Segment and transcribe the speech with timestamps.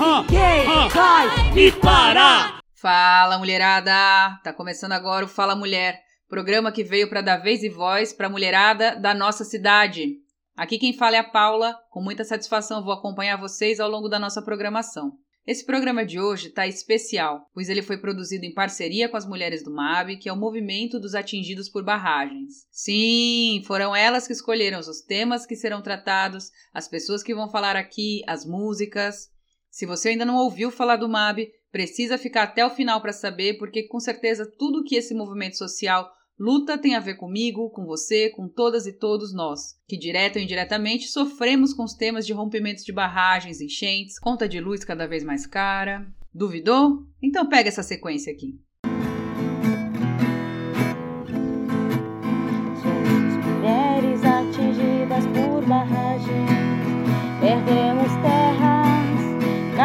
[0.00, 2.62] Vai me parar.
[2.74, 4.40] Fala, mulherada!
[4.42, 8.26] Tá começando agora o Fala Mulher, programa que veio para dar vez e voz para
[8.26, 10.16] a mulherada da nossa cidade.
[10.56, 11.76] Aqui quem fala é a Paula.
[11.90, 15.12] Com muita satisfação vou acompanhar vocês ao longo da nossa programação.
[15.46, 19.62] Esse programa de hoje está especial, pois ele foi produzido em parceria com as mulheres
[19.62, 22.66] do MAB, que é o Movimento dos Atingidos por Barragens.
[22.70, 27.76] Sim, foram elas que escolheram os temas que serão tratados, as pessoas que vão falar
[27.76, 29.28] aqui, as músicas.
[29.70, 33.58] Se você ainda não ouviu falar do MAB, precisa ficar até o final para saber,
[33.58, 38.30] porque com certeza tudo que esse movimento social luta tem a ver comigo, com você,
[38.30, 42.82] com todas e todos nós, que direto ou indiretamente sofremos com os temas de rompimentos
[42.82, 46.06] de barragens, enchentes, conta de luz cada vez mais cara.
[46.32, 47.06] Duvidou?
[47.22, 48.58] Então pega essa sequência aqui.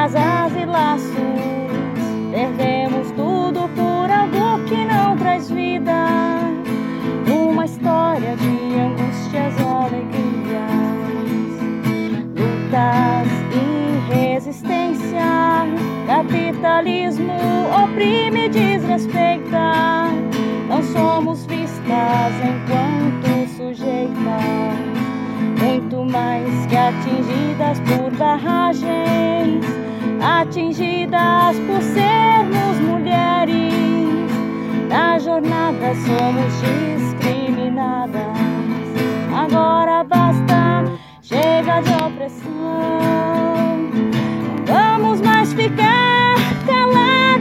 [0.06, 1.12] Casas e laços.
[2.32, 6.42] Perdemos tudo por algo que não traz vida.
[7.28, 10.76] Uma história de angústias e alegrias.
[12.36, 15.66] Lutas e resistência.
[16.06, 17.34] Capitalismo
[17.84, 20.12] oprime e desrespeita.
[20.70, 25.05] Não somos vistas enquanto sujeitas,
[25.86, 29.64] muito mais que atingidas por barragens,
[30.20, 33.74] atingidas por sermos mulheres.
[34.90, 38.16] Na jornada somos discriminadas.
[39.36, 40.86] Agora basta,
[41.22, 42.50] chega de opressão.
[44.68, 46.36] Não vamos mais ficar
[46.66, 47.35] caladas.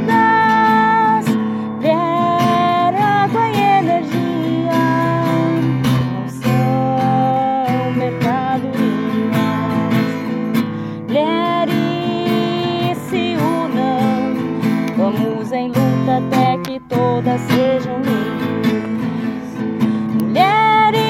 [17.40, 18.84] Sejam livres.
[20.22, 21.02] Mulheres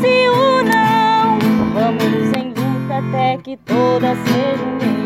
[0.00, 1.38] se unam,
[1.72, 4.98] vamos em luta até que todas sejam livres.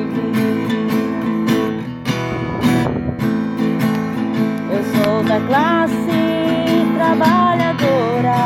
[4.71, 6.33] Eu sou da classe
[6.97, 8.41] trabalhadora,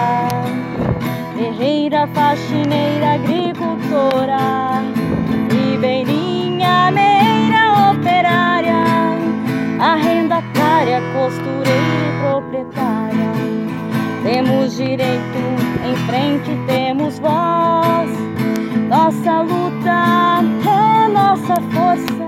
[1.36, 4.82] guerreira, faxineira, agricultora,
[5.50, 6.90] ribeirinha,
[11.26, 13.32] costureira e proprietária.
[14.22, 15.38] Temos direito,
[15.84, 18.10] em frente temos voz.
[18.88, 22.26] Nossa luta é nossa força.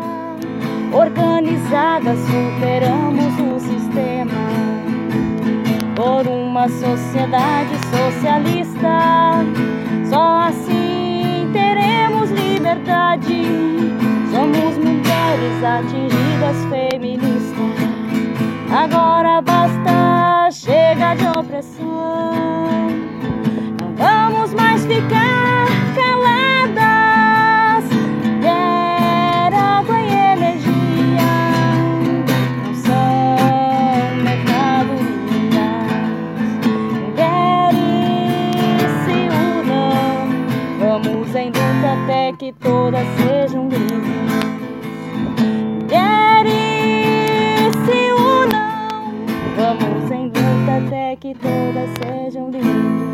[0.92, 4.32] Organizadas superamos o sistema.
[5.94, 9.44] Por uma sociedade socialista.
[10.10, 13.44] Só assim teremos liberdade.
[14.32, 17.67] Somos mulheres atingidas feministas.
[18.70, 21.88] Agora basta, chega de opressão.
[23.80, 27.84] Não vamos mais ficar caladas.
[28.42, 31.32] Quer água e energia.
[32.64, 35.56] Não são mercadorias.
[37.00, 40.28] Mulheres se unam.
[40.78, 43.67] Vamos em luta até que todas sejam
[51.20, 53.08] que todas sejam livres.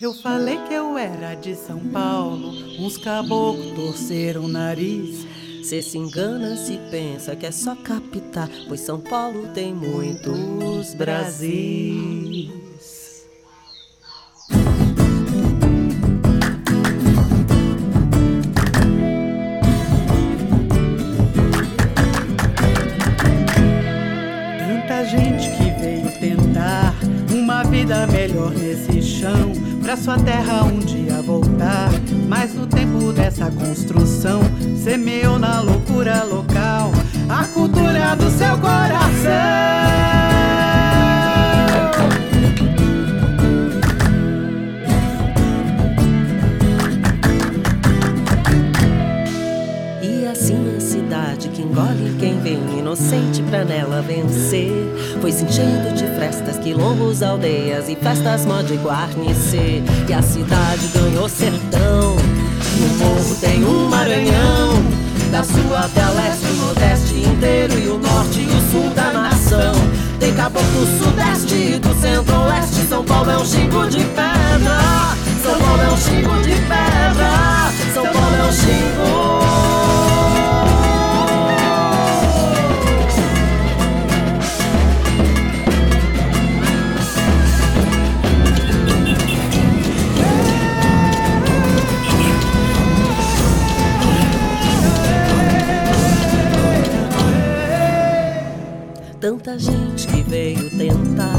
[0.00, 5.26] Eu falei que eu era de São Paulo, uns caboclos torceram o nariz.
[5.64, 12.63] Cê se engana se pensa que é só capital, pois São Paulo tem muitos Brasis.
[27.84, 29.52] Vida melhor nesse chão.
[29.82, 31.90] pra sua terra um dia voltar.
[32.26, 34.40] Mas no tempo dessa construção,
[34.82, 36.90] semeou na loucura local
[37.28, 40.33] a cultura do seu coração.
[51.62, 54.72] Engole quem vem inocente pra nela vencer.
[55.20, 59.82] Foi se enchendo de festas, quilombos, aldeias e festas de guarnecer.
[60.08, 62.16] E a cidade ganhou sertão.
[62.80, 64.82] No morro tem um Maranhão.
[65.30, 69.72] Da sul até leste, o nordeste inteiro e o norte e o sul da nação.
[70.20, 72.86] Tem caboclo sudeste e do centro-oeste.
[72.88, 75.14] São Paulo é um xingo de pedra.
[75.42, 77.72] São Paulo é um xingo de pedra.
[77.92, 79.83] São Paulo é um xingo.
[99.44, 101.36] Tanta gente que veio tentar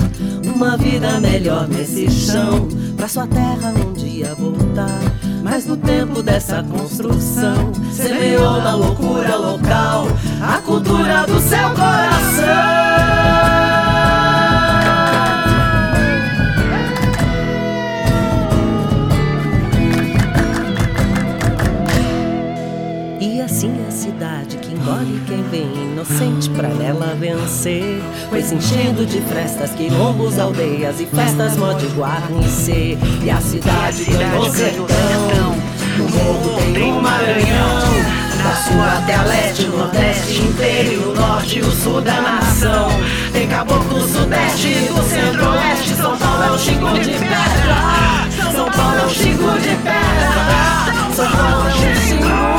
[0.55, 4.99] uma vida melhor nesse chão, pra sua terra um dia voltar.
[5.41, 10.05] Mas no tempo dessa construção, semeou na loucura local
[10.39, 13.64] a cultura do seu coração.
[25.25, 28.01] Quem vem inocente pra nela vencer.
[28.29, 32.97] Foi se enchendo de festas, quilombos, aldeias e festas de guarnecer.
[33.23, 35.55] E a cidade ganhou sertão.
[35.97, 38.25] No morro tem um Maranhão.
[38.43, 42.89] Da sul até a leste, o nordeste inteiro o norte e o sul da nação.
[43.33, 45.95] Tem caboclo sudeste e do centro-oeste.
[45.95, 48.51] São Paulo é um xingo de pedra.
[48.53, 51.13] São Paulo é um xingo de pedra.
[51.15, 52.54] São Paulo é um xingo.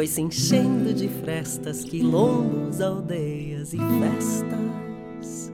[0.00, 5.52] Foi se enchendo de frestas, quilombos, aldeias e festas.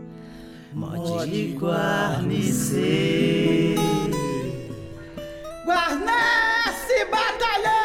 [0.73, 2.85] Mode guarnecer.
[5.67, 7.76] Guarnece Batalhão!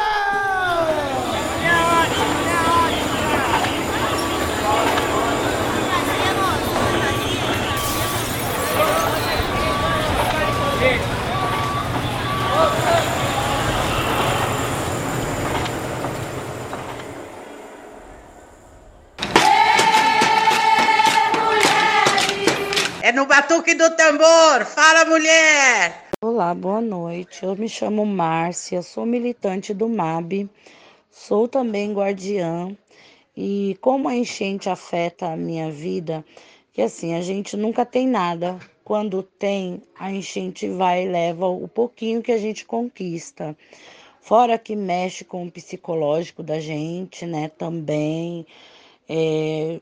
[23.22, 24.64] No batuque do tambor.
[24.64, 26.08] Fala, mulher!
[26.20, 27.44] Olá, boa noite.
[27.44, 30.50] Eu me chamo Márcia, sou militante do MAB,
[31.08, 32.76] sou também guardiã.
[33.36, 36.24] E como a enchente afeta a minha vida,
[36.72, 38.58] que assim, a gente nunca tem nada.
[38.82, 43.56] Quando tem, a enchente vai e leva o pouquinho que a gente conquista.
[44.20, 47.48] Fora que mexe com o psicológico da gente, né?
[47.56, 48.44] Também.
[49.08, 49.80] É,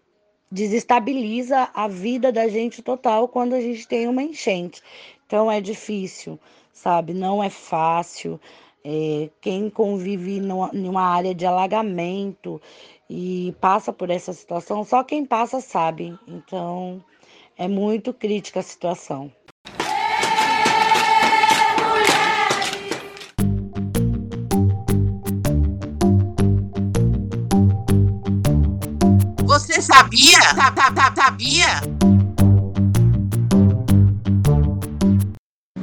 [0.51, 4.83] desestabiliza a vida da gente total quando a gente tem uma enchente.
[5.27, 6.39] Então é difícil,
[6.73, 7.15] sabe?
[7.15, 8.41] Não é fácil.
[8.85, 12.61] É, quem convive numa, numa área de alagamento
[13.09, 16.19] e passa por essa situação, só quem passa sabe.
[16.27, 17.05] Então
[17.57, 19.31] é muito crítica a situação.
[29.91, 30.39] Sabia?
[31.17, 31.67] Sabia?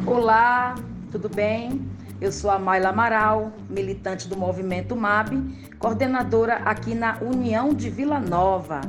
[0.06, 0.76] Olá,
[1.12, 1.86] tudo bem?
[2.22, 5.34] Eu sou a Mayla Amaral, militante do movimento MAB,
[5.78, 8.80] coordenadora aqui na União de Vila Nova.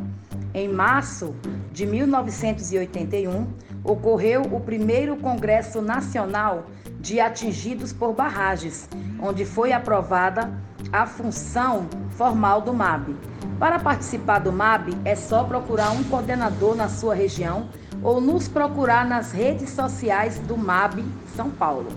[0.54, 1.34] Em março
[1.72, 3.46] de 1981,
[3.82, 6.66] ocorreu o primeiro Congresso Nacional
[7.00, 8.88] de Atingidos por Barragens,
[9.20, 10.50] onde foi aprovada
[10.92, 13.16] a função formal do MAB.
[13.58, 17.68] Para participar do MAB, é só procurar um coordenador na sua região
[18.02, 21.88] ou nos procurar nas redes sociais do MAB São Paulo.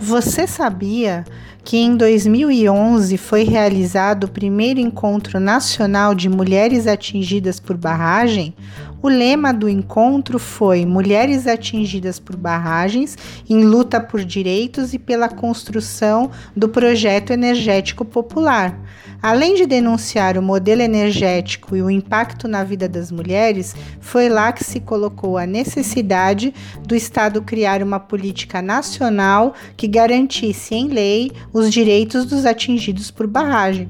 [0.00, 1.24] Você sabia
[1.64, 8.54] que em 2011 foi realizado o primeiro encontro nacional de mulheres atingidas por barragem,
[9.04, 15.28] O lema do encontro foi Mulheres atingidas por barragens em luta por direitos e pela
[15.28, 18.80] construção do projeto energético popular.
[19.20, 24.52] Além de denunciar o modelo energético e o impacto na vida das mulheres, foi lá
[24.52, 31.30] que se colocou a necessidade do Estado criar uma política nacional que garantisse em lei
[31.54, 33.88] os direitos dos atingidos por barragem.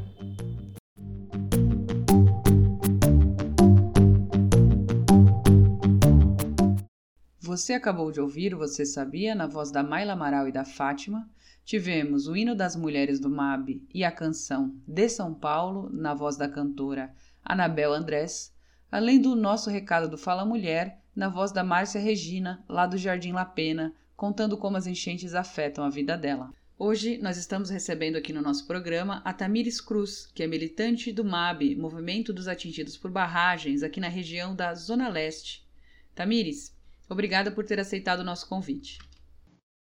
[7.41, 11.27] Você acabou de ouvir Você Sabia, na voz da Maila Amaral e da Fátima,
[11.65, 16.37] Tivemos o hino das mulheres do MAB e a canção De São Paulo, na voz
[16.37, 18.55] da cantora Anabel Andrés,
[18.93, 23.33] além do nosso recado do Fala Mulher, na voz da Márcia Regina, lá do Jardim
[23.33, 26.53] La Pena, contando como as enchentes afetam a vida dela.
[26.77, 31.25] Hoje nós estamos recebendo aqui no nosso programa a Tamires Cruz, que é militante do
[31.25, 35.65] MAB, Movimento dos Atingidos por Barragens, aqui na região da Zona Leste.
[36.17, 36.77] Tamires,
[37.09, 38.99] obrigada por ter aceitado o nosso convite.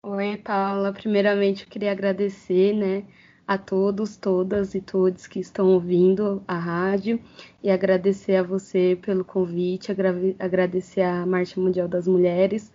[0.05, 0.93] Oi, Paula.
[0.93, 3.07] Primeiramente, eu queria agradecer, né,
[3.47, 7.19] a todos, todas e todos que estão ouvindo a rádio
[7.63, 9.91] e agradecer a você pelo convite,
[10.39, 12.71] agradecer à Marcha Mundial das Mulheres,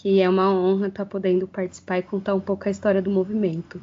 [0.00, 3.82] que é uma honra estar podendo participar e contar um pouco a história do movimento.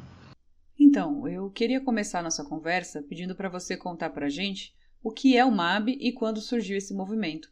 [0.80, 5.36] Então, eu queria começar nossa conversa pedindo para você contar para a gente o que
[5.36, 7.50] é o MAB e quando surgiu esse movimento.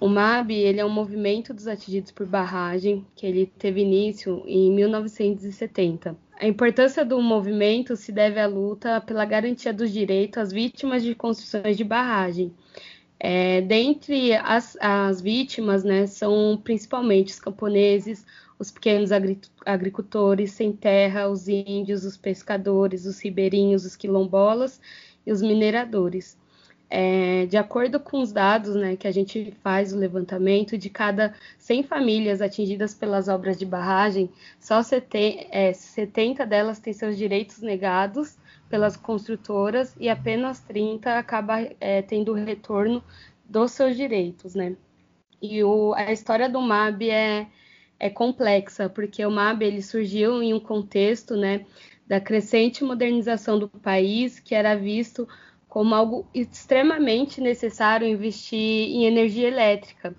[0.00, 4.72] O MAB ele é um movimento dos atingidos por barragem que ele teve início em
[4.72, 6.16] 1970.
[6.40, 11.14] A importância do movimento se deve à luta pela garantia dos direitos às vítimas de
[11.14, 12.52] construções de barragem.
[13.18, 18.26] É, dentre as, as vítimas, né, são principalmente os camponeses,
[18.58, 19.10] os pequenos
[19.64, 24.80] agricultores sem terra, os índios, os pescadores, os ribeirinhos, os quilombolas
[25.26, 26.36] e os mineradores.
[26.90, 31.34] É, de acordo com os dados né, que a gente faz o levantamento, de cada
[31.58, 34.30] 100 famílias atingidas pelas obras de barragem,
[34.60, 38.36] só 70, é, 70 delas têm seus direitos negados
[38.68, 43.02] pelas construtoras e apenas 30 acaba é, tendo retorno
[43.44, 44.54] dos seus direitos.
[44.54, 44.76] Né?
[45.40, 47.46] E o, a história do MAB é,
[47.98, 51.66] é complexa, porque o MAB ele surgiu em um contexto né,
[52.06, 55.28] da crescente modernização do país, que era visto
[55.68, 60.14] como algo extremamente necessário investir em energia elétrica.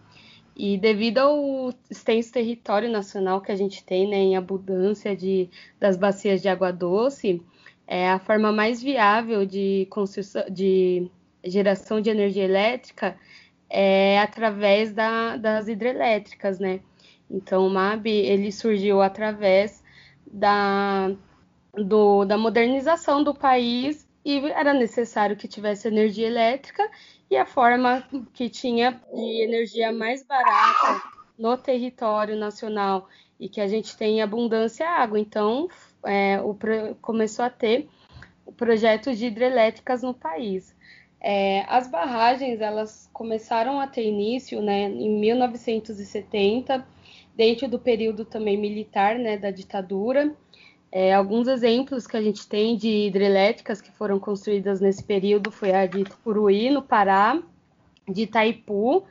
[0.55, 5.49] E devido ao extenso território nacional que a gente tem, né, em abundância de,
[5.79, 7.41] das bacias de água doce,
[7.87, 9.87] é a forma mais viável de,
[10.51, 11.11] de
[11.43, 13.17] geração de energia elétrica
[13.69, 16.81] é através da, das hidrelétricas, né?
[17.29, 19.83] Então, o MAB ele surgiu através
[20.25, 21.11] da,
[21.73, 26.89] do, da modernização do país e era necessário que tivesse energia elétrica
[27.29, 31.01] e a forma que tinha de energia mais barata
[31.37, 33.07] no território nacional
[33.39, 35.19] e que a gente tem abundância de água.
[35.19, 35.67] Então,
[36.05, 36.57] é, o,
[37.01, 37.87] começou a ter
[38.45, 40.75] o projeto de hidrelétricas no país.
[41.19, 46.85] É, as barragens elas começaram a ter início né, em 1970,
[47.35, 50.33] dentro do período também militar né, da ditadura,
[50.97, 55.73] é, alguns exemplos que a gente tem de hidrelétricas que foram construídas nesse período foi
[55.73, 57.41] a de Tucuruí, no Pará,
[58.07, 59.03] de Itaipu,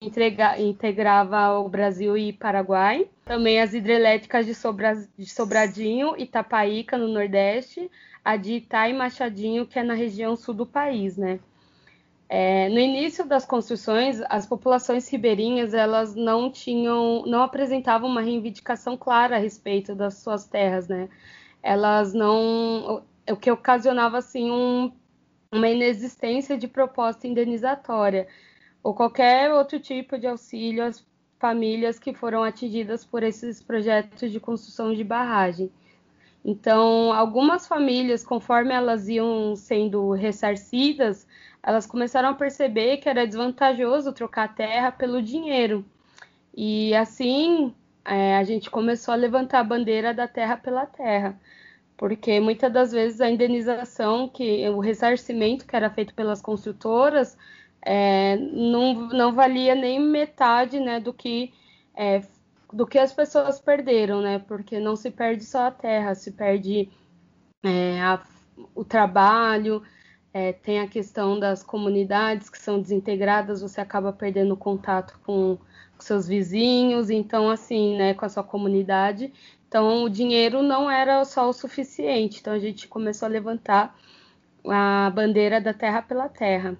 [0.00, 3.08] entrega, integrava o Brasil e Paraguai.
[3.24, 7.90] Também as hidrelétricas de, Sobra, de Sobradinho e Tapaíca, no Nordeste,
[8.24, 11.40] a de Ita e Machadinho, que é na região sul do país, né?
[12.28, 18.96] É, no início das construções, as populações ribeirinhas elas não tinham, não apresentavam uma reivindicação
[18.96, 21.08] clara a respeito das suas terras, né?
[21.62, 24.92] Elas não, o que ocasionava assim um,
[25.52, 28.26] uma inexistência de proposta indenizatória
[28.86, 31.04] ou qualquer outro tipo de auxílio às
[31.40, 35.72] famílias que foram atingidas por esses projetos de construção de barragem.
[36.44, 41.26] Então, algumas famílias, conforme elas iam sendo ressarcidas,
[41.64, 45.84] elas começaram a perceber que era desvantajoso trocar terra pelo dinheiro.
[46.56, 47.74] E assim
[48.04, 51.36] é, a gente começou a levantar a bandeira da terra pela terra,
[51.96, 57.36] porque muitas das vezes a indenização, que o ressarcimento que era feito pelas construtoras,
[57.88, 61.54] é, não, não valia nem metade né, do que
[61.96, 62.20] é,
[62.72, 64.40] do que as pessoas perderam, né?
[64.40, 66.90] Porque não se perde só a terra, se perde
[67.62, 68.20] é, a,
[68.74, 69.82] o trabalho,
[70.34, 75.56] é, tem a questão das comunidades que são desintegradas, você acaba perdendo contato com,
[75.96, 79.32] com seus vizinhos, então assim, né, com a sua comunidade.
[79.68, 82.40] Então o dinheiro não era só o suficiente.
[82.40, 83.96] Então a gente começou a levantar
[84.68, 86.76] a bandeira da terra pela terra.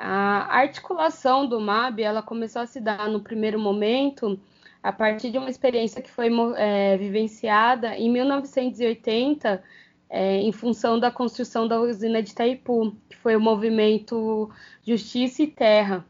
[0.00, 4.38] A articulação do MAB ela começou a se dar no primeiro momento
[4.80, 9.60] a partir de uma experiência que foi é, vivenciada em 1980
[10.08, 14.48] é, em função da construção da usina de Itaipu, que foi o movimento
[14.86, 16.06] Justiça e Terra.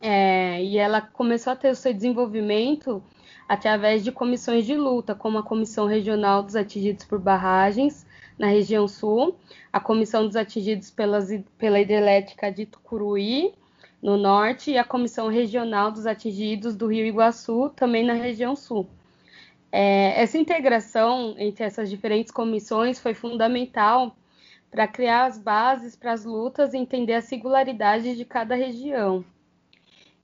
[0.00, 3.02] É, e ela começou a ter o seu desenvolvimento
[3.48, 8.04] através de comissões de luta, como a Comissão Regional dos Atingidos por Barragens,
[8.38, 9.36] na região sul,
[9.72, 13.54] a Comissão dos Atingidos pelas, pela Hidrelétrica de Tucuruí,
[14.02, 18.88] no norte, e a Comissão Regional dos Atingidos do Rio Iguaçu, também na região sul.
[19.70, 24.14] É, essa integração entre essas diferentes comissões foi fundamental
[24.70, 29.24] para criar as bases para as lutas e entender a singularidade de cada região.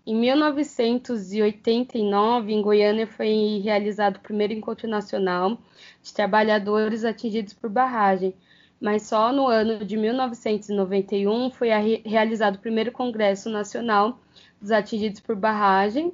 [0.08, 5.58] Em 1989, em Goiânia, foi realizado o primeiro encontro nacional
[6.02, 8.32] de trabalhadores atingidos por barragem,
[8.80, 11.68] mas só no ano de 1991 foi
[12.06, 14.18] realizado o primeiro Congresso Nacional
[14.58, 16.10] dos Atingidos por Barragem,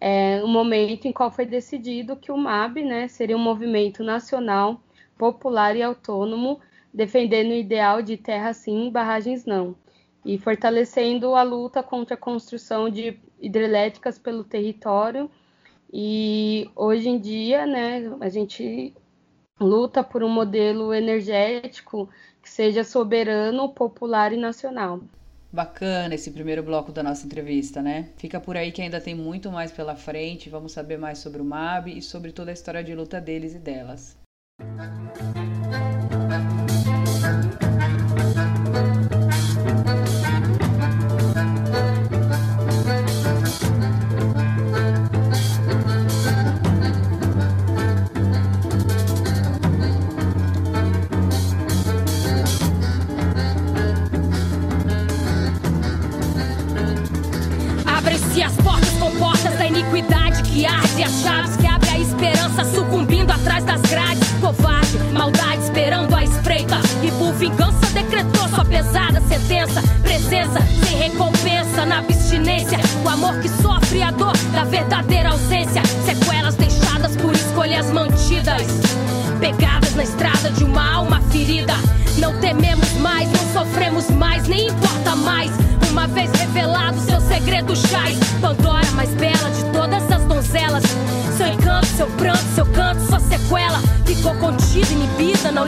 [0.00, 4.82] é, um momento em qual foi decidido que o MAB né, seria um movimento nacional,
[5.16, 6.58] popular e autônomo,
[6.92, 9.76] defendendo o ideal de terra sim, barragens não,
[10.26, 15.30] e fortalecendo a luta contra a construção de hidrelétricas pelo território.
[15.92, 18.92] E hoje em dia, né, a gente
[19.60, 22.10] luta por um modelo energético
[22.42, 25.00] que seja soberano, popular e nacional.
[25.52, 28.10] Bacana esse primeiro bloco da nossa entrevista, né?
[28.16, 30.50] Fica por aí que ainda tem muito mais pela frente.
[30.50, 33.58] Vamos saber mais sobre o MAB e sobre toda a história de luta deles e
[33.58, 34.18] delas.
[34.58, 35.55] que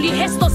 [0.00, 0.47] inibida, não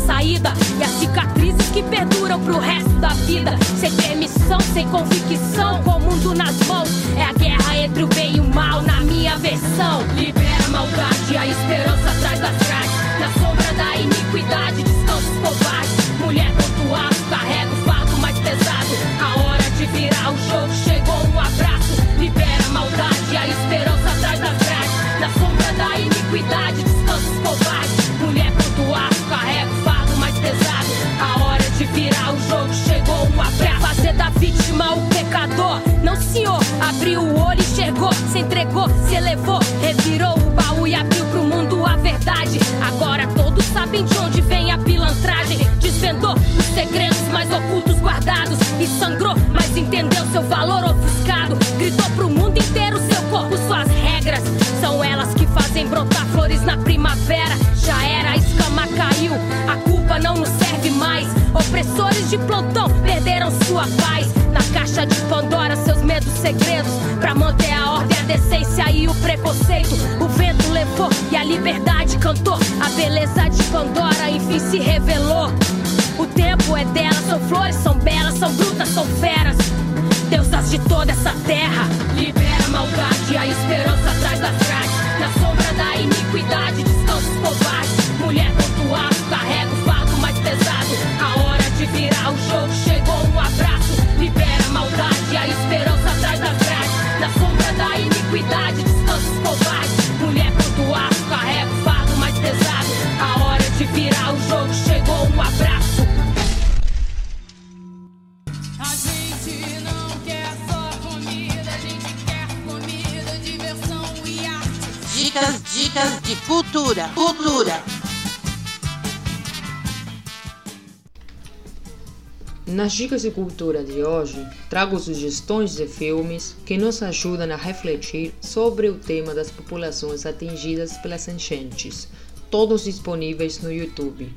[122.96, 128.88] Dicas de cultura de hoje, trago sugestões de filmes que nos ajudam a refletir sobre
[128.88, 132.08] o tema das populações atingidas pelas enchentes,
[132.52, 134.32] todos disponíveis no YouTube.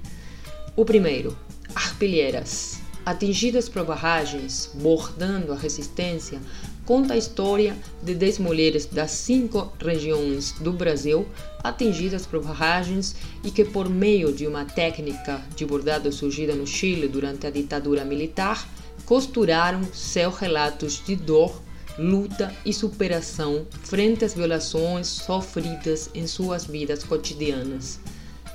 [0.75, 1.37] O primeiro,
[1.75, 2.66] Arpilheiras.
[3.07, 6.41] Atingidas por Barragens, Bordando a Resistência,
[6.85, 11.25] conta a história de 10 mulheres das cinco regiões do Brasil
[11.63, 13.15] atingidas por barragens
[13.45, 18.05] e que, por meio de uma técnica de bordado surgida no Chile durante a ditadura
[18.05, 18.69] militar,
[19.05, 21.63] costuraram seus relatos de dor,
[21.97, 28.01] luta e superação frente às violações sofridas em suas vidas cotidianas.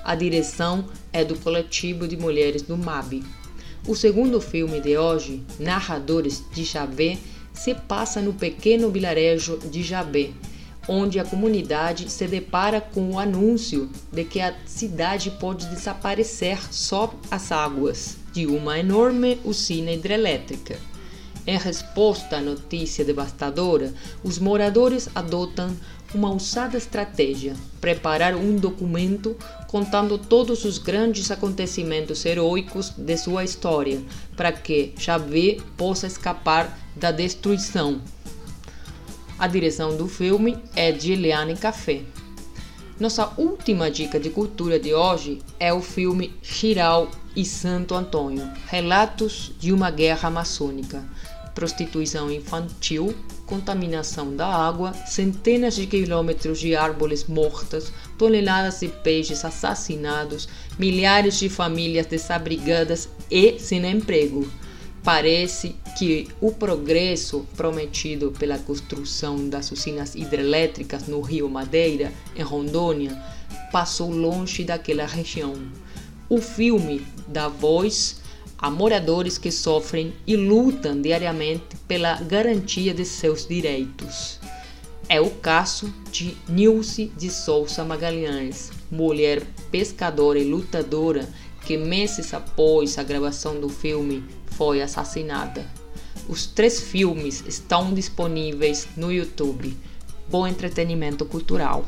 [0.03, 3.23] A direção é do coletivo de mulheres do MAB.
[3.87, 7.17] O segundo filme de hoje, Narradores de Javé,
[7.51, 10.29] se passa no pequeno vilarejo de Jabé,
[10.87, 17.15] onde a comunidade se depara com o anúncio de que a cidade pode desaparecer sob
[17.31, 20.77] as águas de uma enorme usina hidrelétrica.
[21.47, 23.91] Em resposta à notícia devastadora,
[24.23, 25.75] os moradores adotam
[26.13, 29.35] uma ousada estratégia: preparar um documento
[29.67, 34.01] contando todos os grandes acontecimentos heróicos de sua história,
[34.35, 38.01] para que Xavier possa escapar da destruição.
[39.39, 42.01] A direção do filme é de Eliane Café.
[42.99, 49.51] Nossa última dica de cultura de hoje é o filme Chiral e Santo Antônio Relatos
[49.57, 51.03] de uma Guerra Amazônica.
[51.55, 53.15] Prostituição infantil,
[53.51, 60.47] contaminação da água, centenas de quilômetros de árvores mortas, toneladas de peixes assassinados,
[60.79, 64.49] milhares de famílias desabrigadas e sem emprego.
[65.03, 73.21] Parece que o progresso prometido pela construção das usinas hidrelétricas no Rio Madeira, em Rondônia,
[73.69, 75.55] passou longe daquela região.
[76.29, 78.20] O filme dá voz
[78.61, 84.39] a moradores que sofrem e lutam diariamente pela garantia de seus direitos.
[85.09, 91.27] É o caso de Nilce de Souza Magalhães, mulher pescadora e lutadora
[91.65, 95.65] que meses após a gravação do filme foi assassinada.
[96.29, 99.75] Os três filmes estão disponíveis no YouTube.
[100.29, 101.83] Bom entretenimento cultural.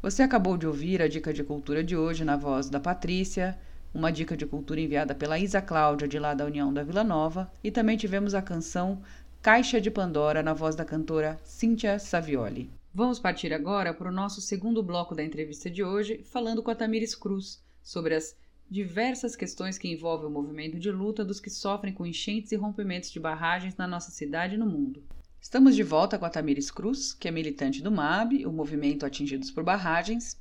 [0.00, 3.58] Você acabou de ouvir a dica de cultura de hoje na voz da Patrícia,
[3.92, 7.50] uma dica de cultura enviada pela Isa Cláudia, de lá da União da Vila Nova,
[7.64, 9.02] e também tivemos a canção
[9.42, 12.70] Caixa de Pandora, na voz da cantora Cíntia Savioli.
[12.94, 16.76] Vamos partir agora para o nosso segundo bloco da entrevista de hoje, falando com a
[16.76, 18.36] Tamires Cruz sobre as
[18.70, 23.10] diversas questões que envolvem o movimento de luta dos que sofrem com enchentes e rompimentos
[23.10, 25.02] de barragens na nossa cidade e no mundo.
[25.48, 29.50] Estamos de volta com a Tamires Cruz, que é militante do MAB, o Movimento Atingidos
[29.50, 30.38] por Barragens.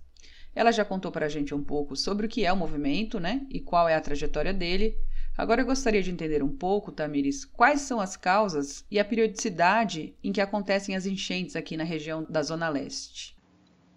[0.54, 3.48] Ela já contou para a gente um pouco sobre o que é o movimento, né?
[3.50, 4.98] E qual é a trajetória dele.
[5.38, 10.14] Agora eu gostaria de entender um pouco, Tamires, quais são as causas e a periodicidade
[10.22, 13.34] em que acontecem as enchentes aqui na região da Zona Leste.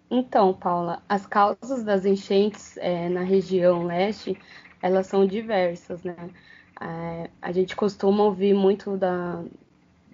[0.09, 4.37] Então, Paula, as causas das enchentes é, na região leste,
[4.81, 6.29] elas são diversas, né?
[6.79, 9.43] É, a gente costuma ouvir muito da,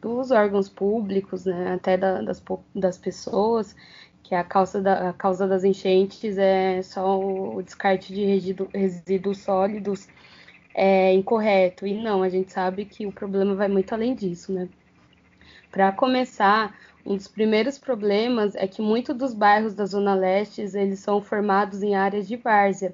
[0.01, 2.43] dos órgãos públicos, né, até da, das,
[2.75, 3.75] das pessoas,
[4.23, 9.39] que a causa, da, a causa das enchentes é só o descarte de resíduo, resíduos
[9.39, 10.07] sólidos
[10.73, 11.87] é incorreto.
[11.87, 14.69] E não, a gente sabe que o problema vai muito além disso, né?
[15.71, 20.99] Para começar, um dos primeiros problemas é que muitos dos bairros da Zona Leste eles
[20.99, 22.93] são formados em áreas de várzea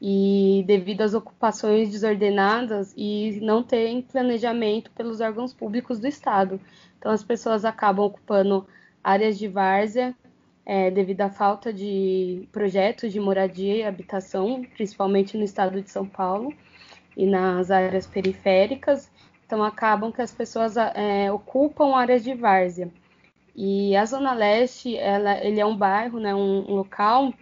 [0.00, 6.58] e devido às ocupações desordenadas e não tem planejamento pelos órgãos públicos do Estado.
[6.98, 8.66] Então, as pessoas acabam ocupando
[9.04, 10.14] áreas de várzea
[10.64, 16.06] é, devido à falta de projetos de moradia e habitação, principalmente no estado de São
[16.06, 16.54] Paulo
[17.16, 19.10] e nas áreas periféricas.
[19.44, 22.90] Então, acabam que as pessoas é, ocupam áreas de várzea.
[23.54, 27.34] E a Zona Leste, ela, ele é um bairro, né, um, um local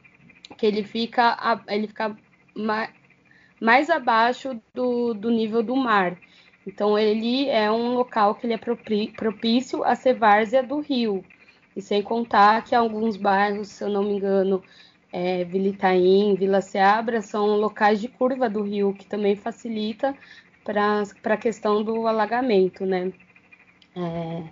[0.56, 2.16] que ele fica, ele fica
[3.60, 6.18] mais abaixo do, do nível do mar.
[6.66, 8.58] Então, ele é um local que ele é
[9.16, 11.24] propício a ser várzea do rio.
[11.74, 14.62] E sem contar que alguns bairros, se eu não me engano,
[15.12, 20.14] é, Vila Itaim, Vila Seabra, são locais de curva do rio, que também facilita
[20.64, 23.12] para a questão do alagamento, né?
[23.96, 24.42] É,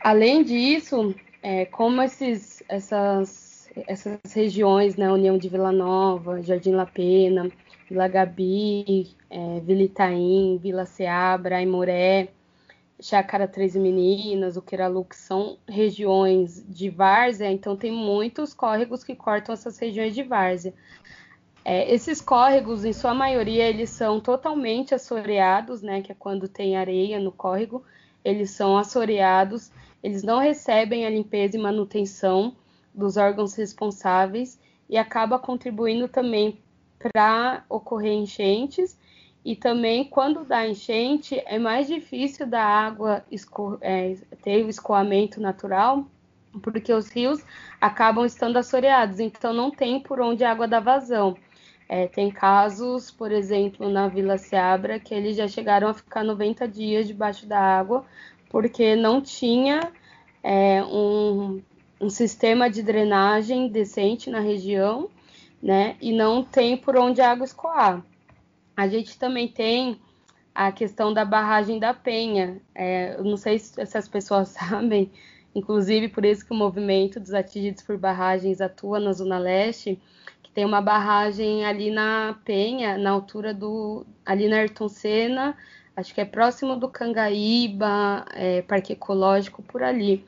[0.00, 3.47] além disso, é, como esses, essas
[3.86, 7.50] essas regiões, né, União de Vila Nova, Jardim La Pena,
[7.88, 12.28] Vila Gabi, é, Vila Itaim, Vila Seabra, Aimoré,
[13.00, 19.14] Chácara Três Meninas, o Queralu, que são regiões de várzea, então tem muitos córregos que
[19.14, 20.74] cortam essas regiões de várzea.
[21.64, 26.76] É, esses córregos, em sua maioria, eles são totalmente assoreados, né, que é quando tem
[26.76, 27.84] areia no córrego,
[28.24, 29.70] eles são assoreados,
[30.02, 32.56] eles não recebem a limpeza e manutenção,
[32.98, 34.58] dos órgãos responsáveis
[34.90, 36.58] e acaba contribuindo também
[36.98, 38.98] para ocorrer enchentes
[39.44, 43.24] e também quando dá enchente é mais difícil da água
[43.80, 46.04] é, ter o escoamento natural
[46.62, 47.44] porque os rios
[47.80, 51.36] acabam estando assoreados, então não tem por onde a água dar vazão.
[51.88, 56.66] É, tem casos, por exemplo, na Vila Seabra, que eles já chegaram a ficar 90
[56.66, 58.04] dias debaixo da água,
[58.50, 59.80] porque não tinha
[60.42, 61.62] é, um,
[62.00, 65.10] um sistema de drenagem decente na região,
[65.62, 65.96] né?
[66.00, 68.04] E não tem por onde a água escoar.
[68.76, 69.98] A gente também tem
[70.54, 72.60] a questão da barragem da Penha.
[72.74, 75.10] É, eu não sei se as pessoas sabem,
[75.54, 80.00] inclusive por isso que o movimento dos atingidos por barragens atua na Zona Leste,
[80.42, 84.06] que tem uma barragem ali na Penha, na altura do.
[84.24, 85.56] ali na Ayrton Senna,
[85.96, 90.24] acho que é próximo do Cangaíba, é, Parque Ecológico, por ali.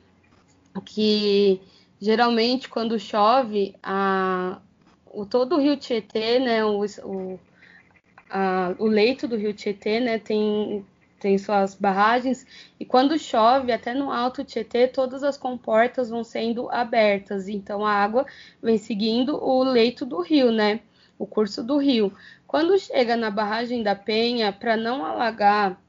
[0.85, 1.61] Que
[2.01, 4.59] geralmente quando chove, a,
[5.05, 7.39] o, todo o rio Tietê, né, o, o,
[8.29, 10.83] a, o leito do rio Tietê, né, tem,
[11.19, 12.45] tem suas barragens,
[12.79, 17.93] e quando chove, até no Alto Tietê, todas as comportas vão sendo abertas, então a
[17.93, 18.25] água
[18.61, 20.79] vem seguindo o leito do rio, né,
[21.19, 22.11] o curso do rio.
[22.47, 25.79] Quando chega na barragem da Penha, para não alagar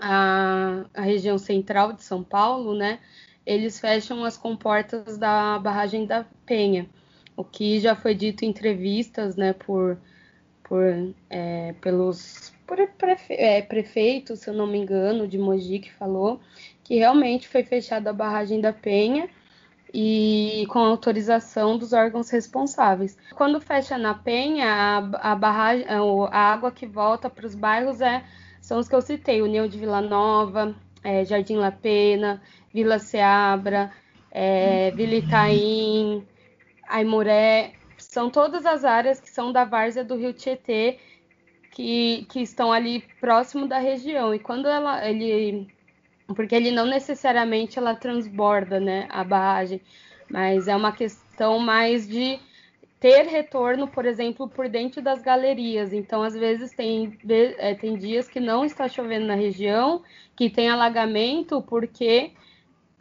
[0.00, 2.98] a, a região central de São Paulo, né,
[3.46, 6.86] eles fecham as comportas da barragem da Penha,
[7.36, 9.98] o que já foi dito em entrevistas, né, por,
[10.62, 10.82] por
[11.28, 16.40] é, pelos por prefe, é, prefeitos, se eu não me engano, de Mogi que falou
[16.82, 19.28] que realmente foi fechada a barragem da Penha
[19.92, 23.16] e com autorização dos órgãos responsáveis.
[23.34, 28.24] Quando fecha na Penha, a, a barragem, a água que volta para os bairros é
[28.60, 32.42] são os que eu citei, União de Vila Nova, é, Jardim La Pena,
[32.74, 33.92] Vila Seabra,
[34.32, 36.26] é, Vila Itaim,
[36.88, 40.98] Aimoré, são todas as áreas que são da várzea do Rio Tietê,
[41.70, 44.34] que, que estão ali próximo da região.
[44.34, 45.68] E quando ela, ele,
[46.34, 49.80] porque ele não necessariamente ela transborda, né, a barragem,
[50.28, 52.40] mas é uma questão mais de
[52.98, 55.92] ter retorno, por exemplo, por dentro das galerias.
[55.92, 57.18] Então, às vezes, tem,
[57.58, 60.02] é, tem dias que não está chovendo na região,
[60.34, 62.32] que tem alagamento, porque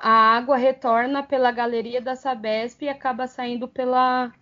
[0.04, 4.34] a água retorna pela galeria da Sabesp e acaba saindo pela,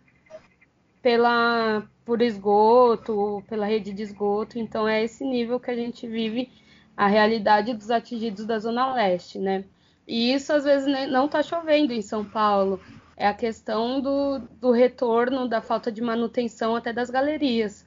[1.04, 4.58] pela por esgoto, pela rede de esgoto.
[4.58, 6.52] Então, é esse nível que a gente vive
[6.97, 9.63] a realidade dos atingidos da Zona Leste, né?
[10.08, 12.82] E isso, às vezes, não está chovendo em São Paulo
[13.15, 17.86] é a questão do, do retorno, da falta de manutenção até das galerias.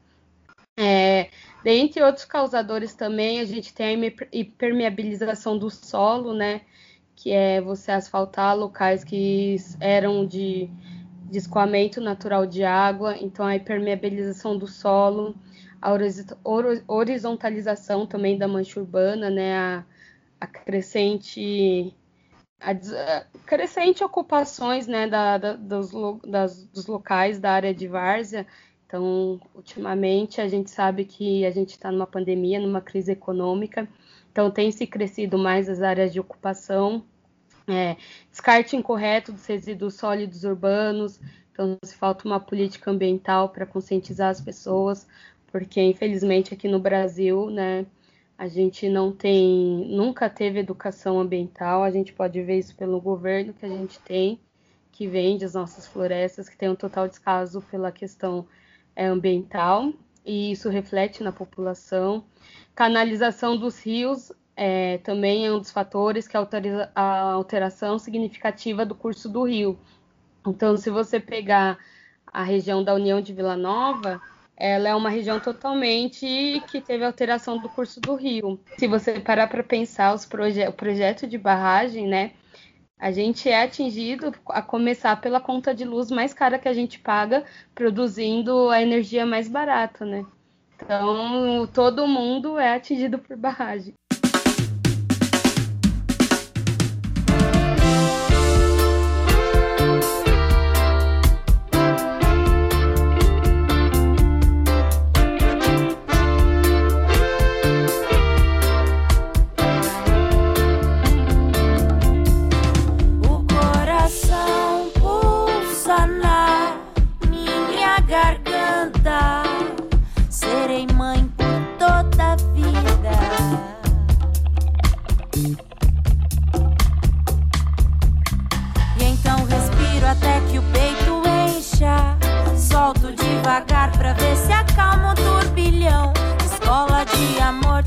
[0.76, 1.28] É,
[1.64, 6.60] dentre outros causadores também, a gente tem a impermeabilização do solo, né?
[7.16, 10.68] Que é você asfaltar locais que eram de,
[11.30, 15.34] de escoamento natural de água, então a impermeabilização do solo,
[15.80, 15.92] a
[16.88, 19.56] horizontalização também da mancha urbana, né?
[19.56, 19.84] A,
[20.40, 21.94] a crescente
[22.64, 25.90] a crescente ocupações né, da, da, dos,
[26.26, 28.46] das, dos locais da área de várzea.
[28.86, 33.88] Então, ultimamente, a gente sabe que a gente está numa pandemia, numa crise econômica,
[34.34, 37.04] então tem se crescido mais as áreas de ocupação,
[37.68, 37.96] é,
[38.28, 41.20] descarte incorreto dos resíduos sólidos urbanos,
[41.52, 45.06] então se falta uma política ambiental para conscientizar as pessoas,
[45.52, 47.86] porque infelizmente aqui no Brasil, né,
[48.36, 53.54] a gente não tem, nunca teve educação ambiental, a gente pode ver isso pelo governo
[53.54, 54.40] que a gente tem,
[54.90, 58.48] que vende as nossas florestas, que tem um total descaso pela questão
[58.96, 59.92] é, ambiental,
[60.24, 62.24] e isso reflete na população.
[62.74, 68.94] Canalização dos rios é, também é um dos fatores que autoriza a alteração significativa do
[68.94, 69.78] curso do rio.
[70.46, 71.78] Então, se você pegar
[72.26, 74.20] a região da União de Vila Nova,
[74.56, 78.58] ela é uma região totalmente que teve alteração do curso do rio.
[78.78, 82.32] Se você parar para pensar os proje o projeto de barragem, né,
[82.98, 86.98] a gente é atingido a começar pela conta de luz mais cara que a gente
[86.98, 90.24] paga, produzindo a energia mais barata, né?
[90.82, 93.94] Então, todo mundo é atingido por barragem.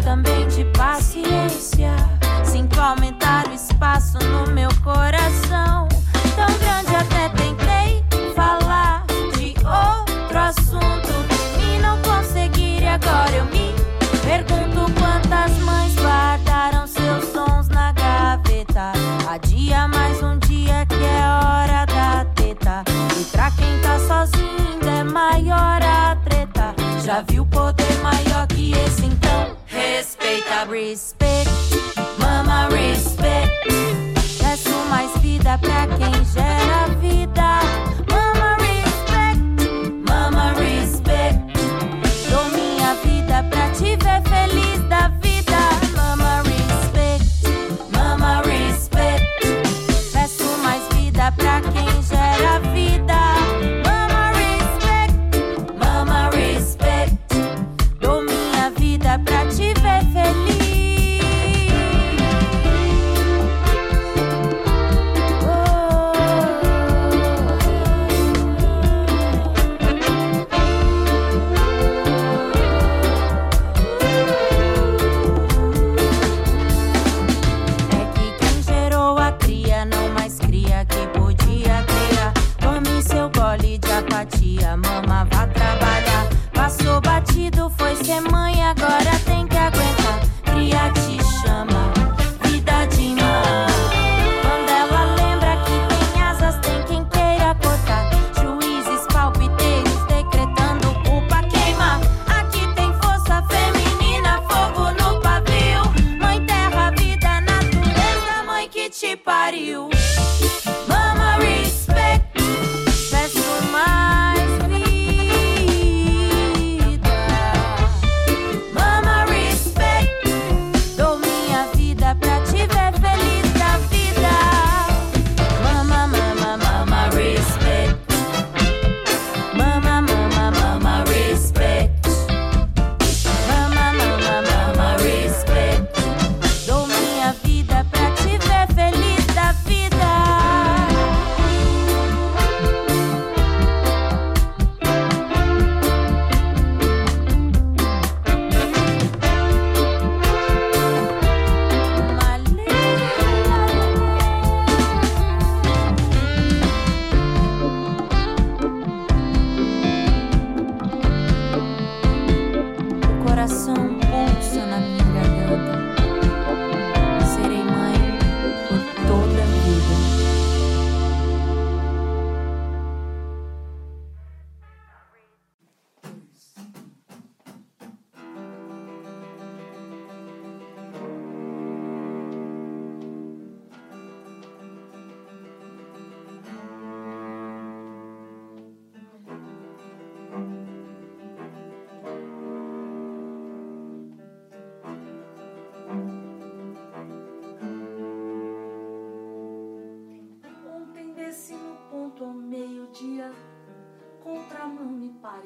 [0.04, 1.92] também de paciência.
[2.44, 4.57] Sinto aumentar o espaço no meu.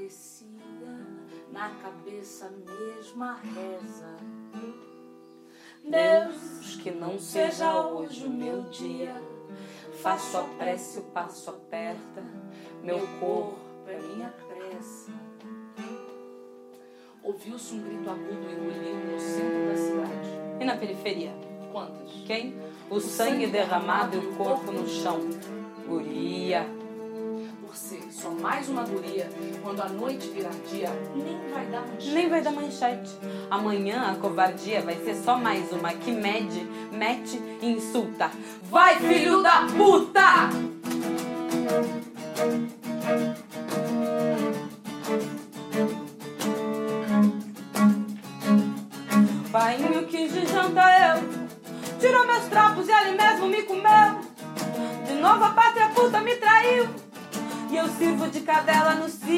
[0.02, 0.48] Me parecia,
[1.52, 4.18] na cabeça mesma reza.
[5.84, 9.16] Deus, que não seja hoje o meu dia,
[10.02, 12.24] faço a prece, o passo aperta,
[12.84, 15.12] meu corpo é minha pressa.
[17.24, 20.30] Ouviu-se um grito agudo e ruído no centro da cidade.
[20.60, 21.32] E na periferia?
[21.72, 22.12] Quantas?
[22.26, 22.56] Quem?
[22.90, 25.20] O sangue derramado e o corpo no chão.
[25.88, 26.81] Guria.
[28.12, 29.30] Só mais uma guria,
[29.62, 32.14] quando a noite virar dia, nem vai dar manchete.
[32.14, 33.12] Nem vai dar manchete.
[33.50, 38.32] Amanhã a covardia vai ser só mais uma que mede, mete e insulta.
[38.70, 40.50] Vai, filho da puta!
[58.32, 59.30] De cadela no cio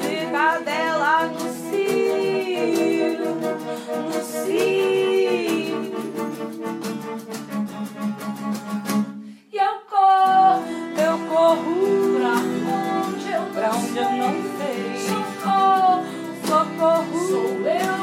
[0.00, 1.40] De cadela no
[1.70, 3.18] cio
[4.04, 4.54] No cio.
[9.52, 10.64] E eu corro,
[10.96, 11.74] eu corro
[12.18, 12.32] pra
[13.06, 14.84] onde eu, Pra onde eu não sei.
[15.06, 16.04] Socorro,
[16.46, 17.94] Socorro sou eu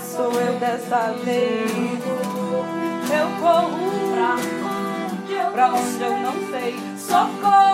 [0.00, 1.70] Sou eu dessa vez.
[3.12, 6.72] Eu corro pra onde eu, pra onde eu não sei.
[6.98, 7.69] Socorro,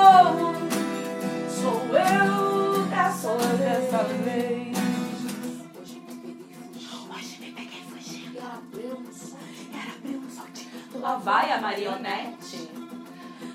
[4.07, 6.01] Hoje.
[9.73, 11.01] Era.
[11.01, 12.71] Lá vai a marionete.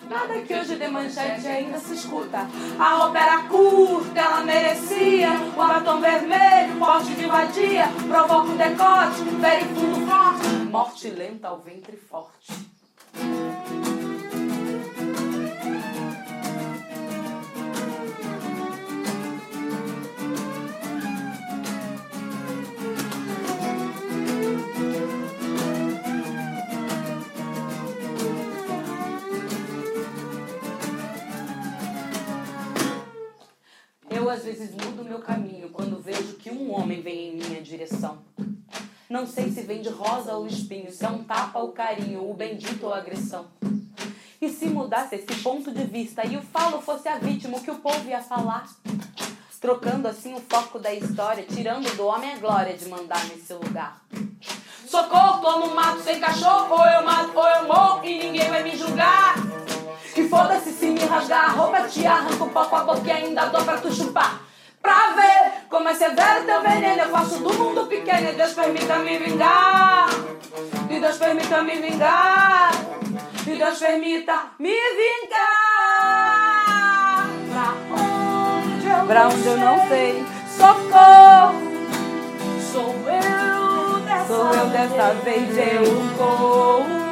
[0.09, 2.49] Nada que hoje de manchete ainda se escuta.
[2.77, 5.29] A roupa era curta, ela merecia.
[5.55, 7.87] O batom vermelho, porte de vadia.
[8.09, 10.47] Provoca um decote, fere fundo forte.
[10.69, 12.51] Morte lenta ao ventre forte.
[34.31, 38.19] Às vezes mudo meu caminho quando vejo que um homem vem em minha direção.
[39.09, 42.33] Não sei se vem de rosa ou espinho, se é um tapa ou carinho, o
[42.33, 43.45] bendito ou agressão.
[44.41, 47.69] E se mudasse esse ponto de vista e o falo fosse a vítima, o que
[47.69, 48.69] o povo ia falar?
[49.59, 54.01] Trocando assim o foco da história, tirando do homem a glória de mandar nesse lugar.
[54.87, 58.63] Socorro, tô no mato sem cachorro, ou eu mato ou eu morro e ninguém vai
[58.63, 59.35] me julgar.
[60.13, 63.11] Que foda-se se me rasgar a roupa, te arranco o pó com a boca e
[63.11, 64.41] ainda dou pra tu chupar.
[64.81, 68.99] Pra ver como é severo teu veneno, eu faço do mundo pequeno e Deus permita
[68.99, 70.09] me vingar.
[70.89, 72.71] E Deus permita me vingar.
[73.47, 75.61] E Deus permita me vingar.
[77.51, 80.25] Pra onde eu, pra onde eu não sei.
[80.57, 81.71] Socorro.
[82.71, 85.85] Sou eu dessa Sou eu dessa vez, eu
[86.17, 87.10] vou.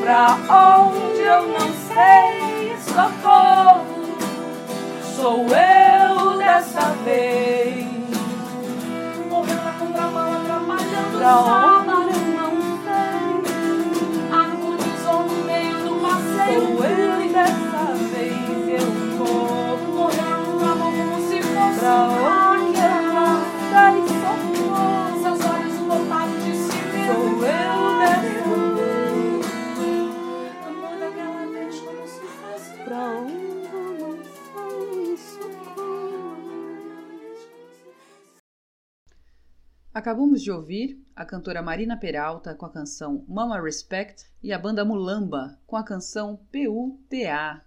[0.00, 0.38] Pra
[0.86, 2.76] onde eu não sei.
[2.78, 3.86] Socorro.
[5.14, 7.86] Sou eu dessa vez.
[9.28, 11.79] Morreu na contramão, atrapalhando Pra
[40.00, 44.82] Acabamos de ouvir a cantora Marina Peralta com a canção Mama Respect e a banda
[44.82, 47.62] Mulamba com a canção PUTA.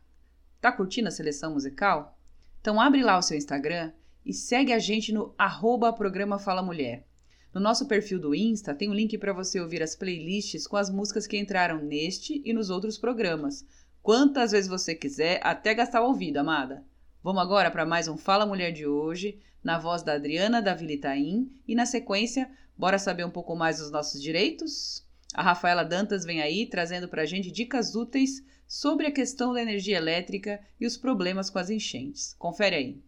[0.59, 2.17] Tá curtindo a seleção musical?
[2.59, 3.91] Então abre lá o seu Instagram
[4.25, 7.05] e segue a gente no arroba programa Fala Mulher.
[7.53, 10.89] No nosso perfil do Insta tem um link para você ouvir as playlists com as
[10.89, 13.63] músicas que entraram neste e nos outros programas.
[14.01, 16.83] Quantas vezes você quiser, até gastar o ouvido, amada.
[17.23, 21.49] Vamos agora para mais um Fala Mulher de hoje, na voz da Adriana Davila Itaim,
[21.65, 25.07] e na sequência, bora saber um pouco mais dos nossos direitos?
[25.33, 29.61] A Rafaela Dantas vem aí trazendo para a gente dicas úteis sobre a questão da
[29.61, 32.35] energia elétrica e os problemas com as enchentes.
[32.37, 33.01] Confere aí.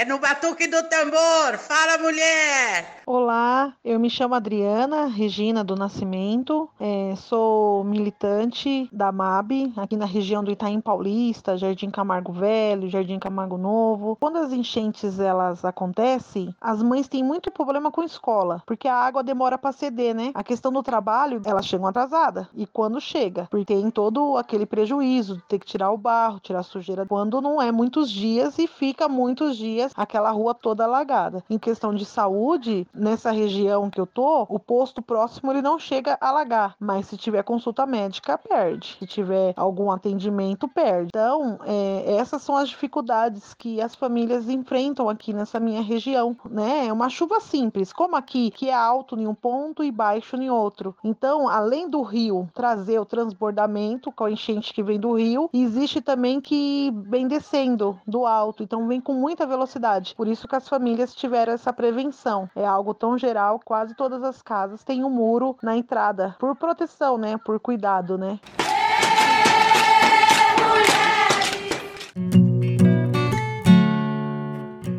[0.00, 1.58] É no batuque do tambor.
[1.58, 3.02] Fala, mulher!
[3.04, 10.06] Olá, eu me chamo Adriana Regina do Nascimento, é, sou militante da MAB, aqui na
[10.06, 14.16] região do Itaim Paulista, Jardim Camargo Velho, Jardim Camargo Novo.
[14.18, 19.22] Quando as enchentes elas acontecem, as mães têm muito problema com escola, porque a água
[19.22, 20.30] demora para ceder, né?
[20.32, 22.46] A questão do trabalho, elas chegam atrasadas.
[22.54, 26.60] E quando chega, porque tem todo aquele prejuízo de ter que tirar o barro, tirar
[26.60, 31.42] a sujeira, quando não é muitos dias e fica muitos dias aquela rua toda alagada.
[31.48, 36.16] Em questão de saúde, nessa região que eu tô, o posto próximo ele não chega
[36.20, 38.96] a alagar, mas se tiver consulta médica, perde.
[38.98, 41.08] Se tiver algum atendimento, perde.
[41.08, 46.86] Então, é, essas são as dificuldades que as famílias enfrentam aqui nessa minha região, né?
[46.86, 50.50] É uma chuva simples, como aqui, que é alto em um ponto e baixo em
[50.50, 50.94] outro.
[51.02, 56.00] Então, além do rio trazer o transbordamento com a enchente que vem do rio, existe
[56.00, 59.79] também que vem descendo do alto, então vem com muita velocidade.
[60.16, 62.48] Por isso que as famílias tiveram essa prevenção.
[62.54, 67.16] É algo tão geral, quase todas as casas têm um muro na entrada, por proteção,
[67.16, 67.38] né?
[67.44, 68.38] Por cuidado, né?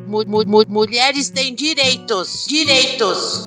[0.07, 2.45] Mu- mu- mu- mulheres têm direitos.
[2.47, 3.45] Direitos.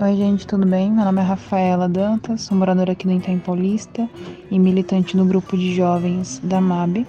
[0.00, 0.92] Oi, gente, tudo bem?
[0.92, 4.08] Meu nome é Rafaela Dantas, sou moradora aqui do Itaim Paulista
[4.50, 7.06] e militante no grupo de jovens da MAB.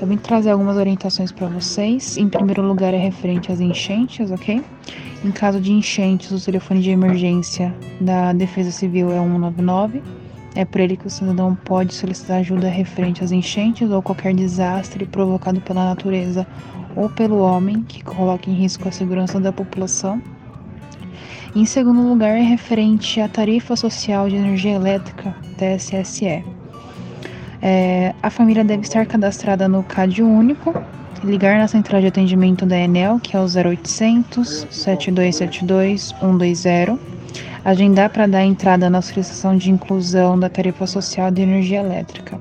[0.00, 2.16] Eu vim trazer algumas orientações para vocês.
[2.16, 4.62] Em primeiro lugar, é referente às enchentes, ok?
[5.24, 10.02] Em caso de enchentes, o telefone de emergência da Defesa Civil é 199.
[10.54, 15.06] É por ele que o cidadão pode solicitar ajuda referente às enchentes ou qualquer desastre
[15.06, 16.46] provocado pela natureza
[16.94, 20.22] ou pelo homem que coloque em risco a segurança da população.
[21.56, 26.44] Em segundo lugar, é referente à tarifa social de energia elétrica, TSSE.
[27.66, 30.74] É, a família deve estar cadastrada no CAD único
[31.24, 37.00] ligar na central de atendimento da Enel, que é o 0800 7272 120,
[37.64, 42.38] agendar para dar entrada na solicitação de inclusão da tarifa social de energia elétrica.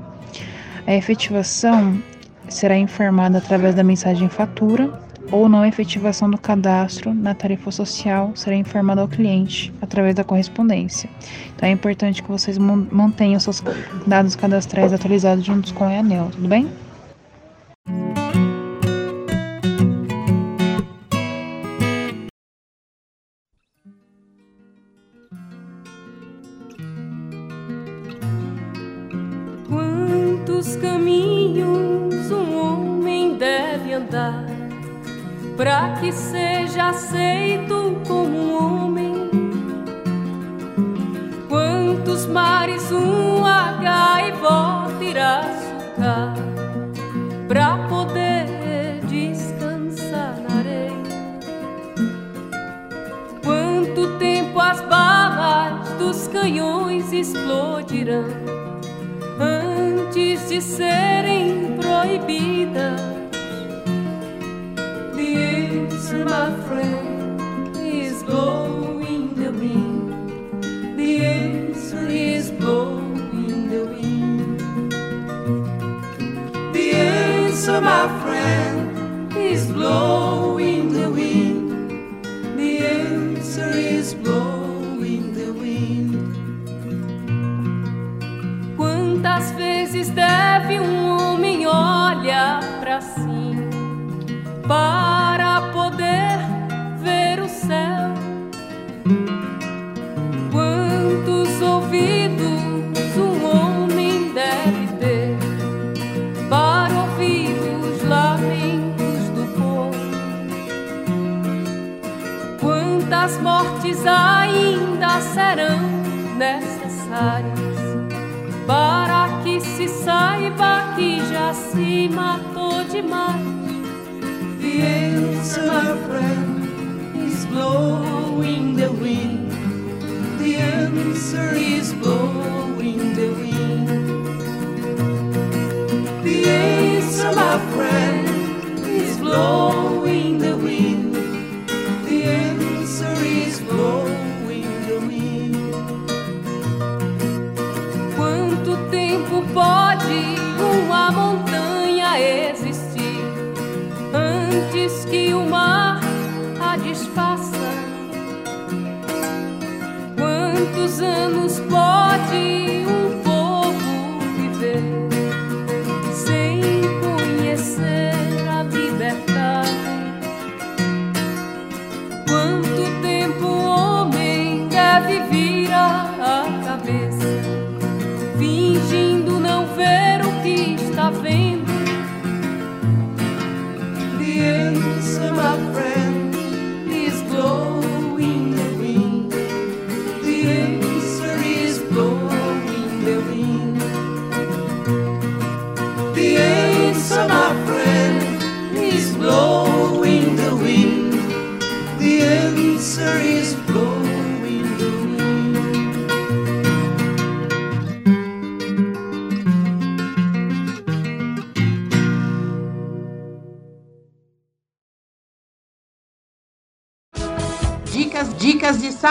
[0.85, 1.97] A efetivação
[2.49, 4.91] será informada através da mensagem fatura
[5.33, 11.09] ou não efetivação do cadastro na tarifa social será informada ao cliente através da correspondência.
[11.55, 13.63] Então é importante que vocês mantenham seus
[14.05, 16.67] dados cadastrais atualizados juntos com a ANEL, tudo bem?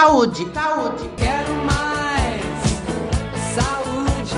[0.02, 0.50] Saúde.
[0.52, 1.08] Saúde.
[1.16, 2.42] Quero mais
[3.54, 4.34] saúde.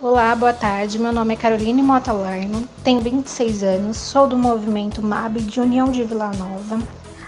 [0.00, 0.98] Olá, boa tarde.
[0.98, 5.92] Meu nome é Caroline Mota Larno, tenho 26 anos, sou do movimento MAB de União
[5.92, 6.80] de Vila Nova.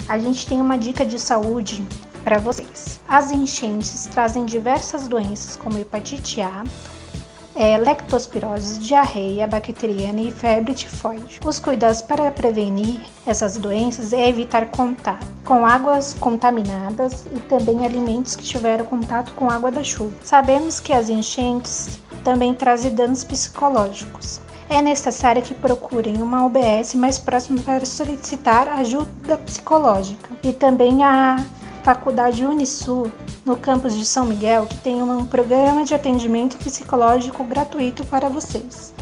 [0.09, 1.87] A gente tem uma dica de saúde
[2.25, 2.99] para vocês.
[3.07, 6.65] As enchentes trazem diversas doenças como hepatite A,
[7.57, 11.41] é, lectospirose, diarreia bacteriana e febre tifoide.
[11.45, 18.37] Os cuidados para prevenir essas doenças é evitar contato com águas contaminadas e também alimentos
[18.37, 20.13] que tiveram contato com água da chuva.
[20.23, 24.41] Sabemos que as enchentes também trazem danos psicológicos.
[24.69, 31.37] É necessário que procurem uma UBS mais próxima para solicitar ajuda psicológica e também a
[31.87, 33.13] Faculdade Unisul,
[33.45, 38.93] no campus de São Miguel, que tem um programa de atendimento psicológico gratuito para vocês.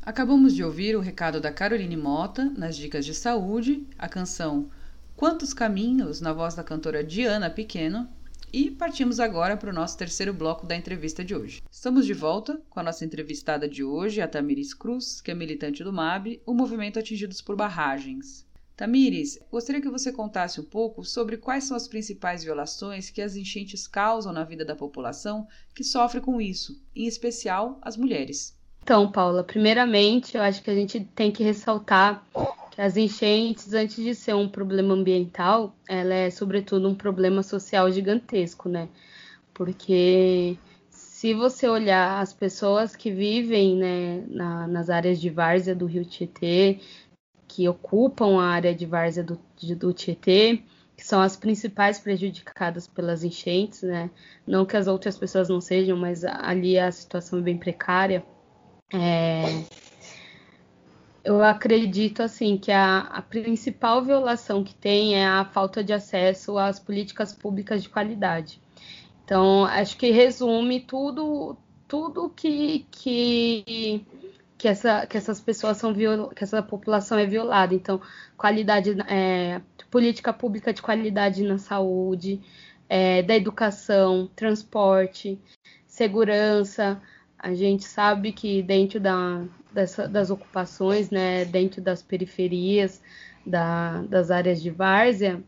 [0.00, 4.70] Acabamos de ouvir o recado da Caroline Mota nas dicas de saúde, a canção
[5.16, 8.08] Quantos Caminhos, na voz da cantora Diana Pequeno,
[8.56, 11.60] E partimos agora para o nosso terceiro bloco da entrevista de hoje.
[11.68, 15.82] Estamos de volta com a nossa entrevistada de hoje, a Tamires Cruz, que é militante
[15.82, 18.46] do MAB, o Movimento Atingidos por Barragens.
[18.76, 23.34] Tamires, gostaria que você contasse um pouco sobre quais são as principais violações que as
[23.34, 28.56] enchentes causam na vida da população que sofre com isso, em especial as mulheres.
[28.84, 32.24] Então, Paula, primeiramente, eu acho que a gente tem que ressaltar
[32.76, 38.68] as enchentes, antes de ser um problema ambiental, ela é sobretudo um problema social gigantesco,
[38.68, 38.88] né?
[39.52, 40.58] Porque
[40.90, 46.04] se você olhar as pessoas que vivem né, na, nas áreas de várzea do Rio
[46.04, 46.80] Tietê,
[47.46, 49.38] que ocupam a área de várzea do,
[49.76, 50.62] do Tietê,
[50.96, 54.10] que são as principais prejudicadas pelas enchentes, né?
[54.46, 58.24] Não que as outras pessoas não sejam, mas ali a situação é bem precária.
[58.92, 59.64] É,
[61.24, 66.58] eu acredito assim que a, a, principal violação que tem é a falta de acesso
[66.58, 68.60] às políticas públicas de qualidade.
[69.24, 71.56] Então, acho que resume tudo
[71.88, 74.04] tudo que, que,
[74.58, 75.94] que, essa, que essas pessoas são
[76.34, 77.74] que essa população é violada.
[77.74, 78.00] Então,
[78.36, 79.60] qualidade é,
[79.90, 82.40] política pública de qualidade na saúde,
[82.88, 85.38] é, da educação, transporte,
[85.86, 87.00] segurança.
[87.38, 89.44] A gente sabe que dentro da,
[89.74, 93.02] dessa, das ocupações, né, dentro das periferias
[93.44, 95.42] da, das áreas de várzea,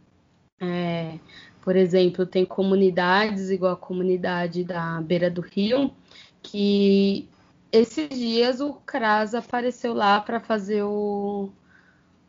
[0.61, 1.19] é,
[1.63, 5.93] por exemplo, tem comunidades, igual a comunidade da beira do rio,
[6.43, 7.29] que
[7.73, 11.51] esses dias o CRAS apareceu lá para fazer o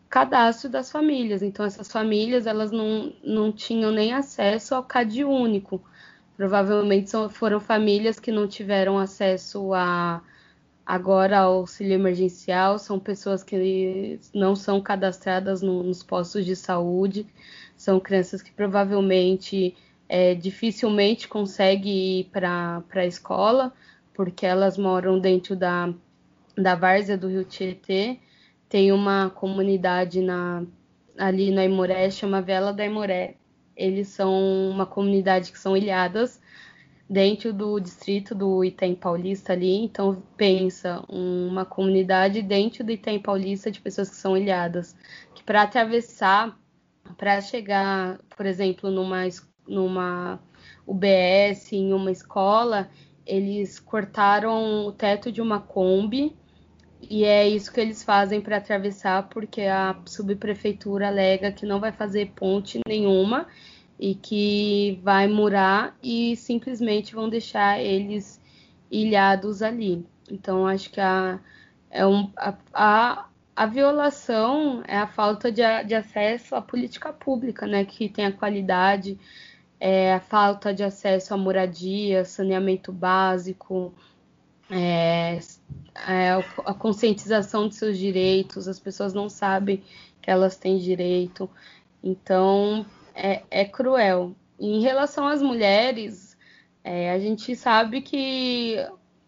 [0.10, 1.42] cadastro das famílias.
[1.44, 5.82] Então, essas famílias elas não, não tinham nem acesso ao CAD único.
[6.36, 10.22] Provavelmente são, foram famílias que não tiveram acesso a
[10.88, 17.28] Agora, auxílio emergencial são pessoas que não são cadastradas no, nos postos de saúde,
[17.76, 19.76] são crianças que provavelmente
[20.08, 23.74] é, dificilmente conseguem ir para a escola,
[24.14, 25.94] porque elas moram dentro da,
[26.56, 28.18] da várzea do Rio Tietê.
[28.70, 30.64] Tem uma comunidade na,
[31.18, 33.36] ali na Imoré, chama Vela da Imoré.
[33.76, 34.32] Eles são
[34.70, 36.42] uma comunidade que são ilhadas,
[37.10, 39.84] dentro do distrito do Itaim Paulista ali.
[39.84, 44.96] Então, pensa uma comunidade dentro do Itaim Paulista de pessoas que são ilhadas,
[45.34, 46.58] que para atravessar,
[47.18, 49.22] para chegar, por exemplo, numa,
[49.68, 50.40] numa
[50.86, 52.90] UBS, em uma escola,
[53.26, 56.36] eles cortaram o teto de uma Kombi.
[57.00, 61.92] E é isso que eles fazem para atravessar, porque a subprefeitura alega que não vai
[61.92, 63.48] fazer ponte nenhuma
[64.00, 68.40] e que vai murar e simplesmente vão deixar eles
[68.92, 70.06] ilhados ali.
[70.30, 71.40] Então, acho que a,
[71.90, 73.26] é um, a, a,
[73.56, 78.32] a violação é a falta de, de, acesso à política pública, né, que tem a
[78.32, 79.18] qualidade,
[79.80, 83.94] é a falta de acesso à moradia, saneamento básico,
[84.70, 85.40] é,
[86.08, 86.32] é
[86.66, 89.84] a conscientização de seus direitos, as pessoas não sabem
[90.22, 91.50] que elas têm direito.
[92.04, 92.86] Então,
[93.18, 94.36] é, é cruel.
[94.60, 96.38] Em relação às mulheres,
[96.84, 98.78] é, a gente sabe que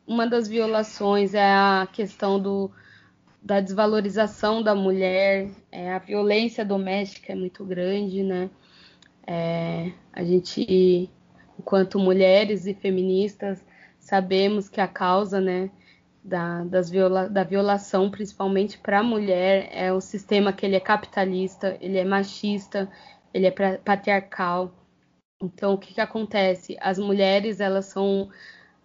[0.08, 2.72] uma das violações é a questão do,
[3.42, 8.50] da desvalorização da mulher, é, a violência doméstica é muito grande, né?
[9.26, 11.10] É, a gente,
[11.60, 13.64] enquanto mulheres e feministas,
[14.00, 15.70] sabemos que a causa, né,
[16.24, 20.80] da, das viola, da violação, principalmente para a mulher, é o sistema que ele é
[20.80, 22.90] capitalista, ele é machista,
[23.34, 24.74] ele é patriarcal.
[25.42, 26.78] Então, o que, que acontece?
[26.82, 28.30] As mulheres, elas são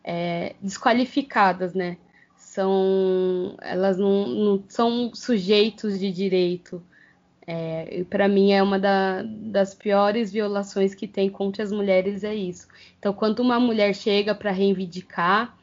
[0.03, 1.97] é, desqualificadas, né?
[2.37, 6.83] São, elas não, não são sujeitos de direito.
[7.47, 12.35] É, para mim é uma da, das piores violações que tem contra as mulheres é
[12.35, 12.69] isso.
[12.99, 15.57] Então, quando uma mulher chega para reivindicar,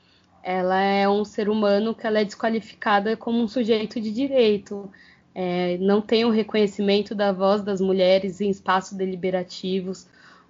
[0.44, 4.92] ela é um ser humano que ela é desqualificada como um sujeito de direito
[5.34, 10.08] é, não tem o reconhecimento da voz das mulheres em espaços deliberativos.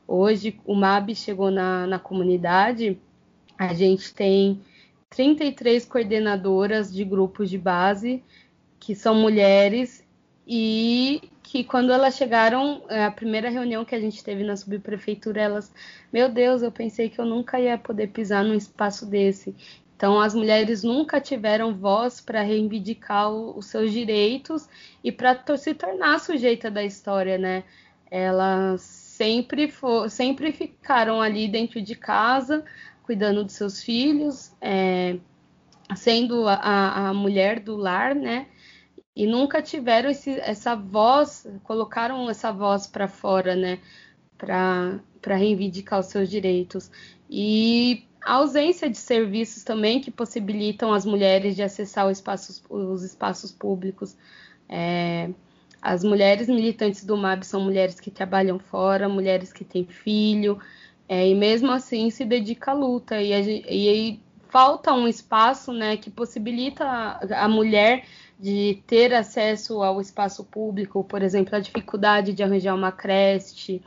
[0.07, 2.97] Hoje, o MAB chegou na, na comunidade,
[3.57, 4.61] a gente tem
[5.09, 8.23] 33 coordenadoras de grupos de base
[8.79, 10.03] que são mulheres
[10.47, 15.41] e que quando elas chegaram, é, a primeira reunião que a gente teve na subprefeitura,
[15.41, 15.71] elas,
[16.11, 19.55] meu Deus, eu pensei que eu nunca ia poder pisar num espaço desse.
[20.01, 24.67] Então, as mulheres nunca tiveram voz para reivindicar o, os seus direitos
[25.03, 27.63] e para se tornar sujeita da história, né?
[28.09, 29.71] Elas sempre,
[30.09, 32.65] sempre ficaram ali dentro de casa,
[33.03, 35.19] cuidando dos seus filhos, é,
[35.95, 38.47] sendo a, a, mulher do lar, né?
[39.15, 43.77] E nunca tiveram esse, essa voz, colocaram essa voz para fora, né?
[44.41, 46.89] Para reivindicar os seus direitos.
[47.29, 53.03] E a ausência de serviços também que possibilitam as mulheres de acessar os espaços, os
[53.03, 54.17] espaços públicos.
[54.67, 55.29] É,
[55.79, 60.59] as mulheres militantes do MAB são mulheres que trabalham fora, mulheres que têm filho,
[61.07, 63.21] é, e mesmo assim se dedica à luta.
[63.21, 63.31] E,
[63.69, 64.19] e,
[64.49, 68.05] falta um espaço né, que possibilita a, a mulher
[68.39, 73.81] de ter acesso ao espaço público, por exemplo, a dificuldade de arranjar uma creche,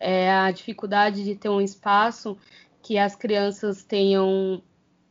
[0.00, 2.36] é, a dificuldade de ter um espaço
[2.82, 4.62] que as crianças tenham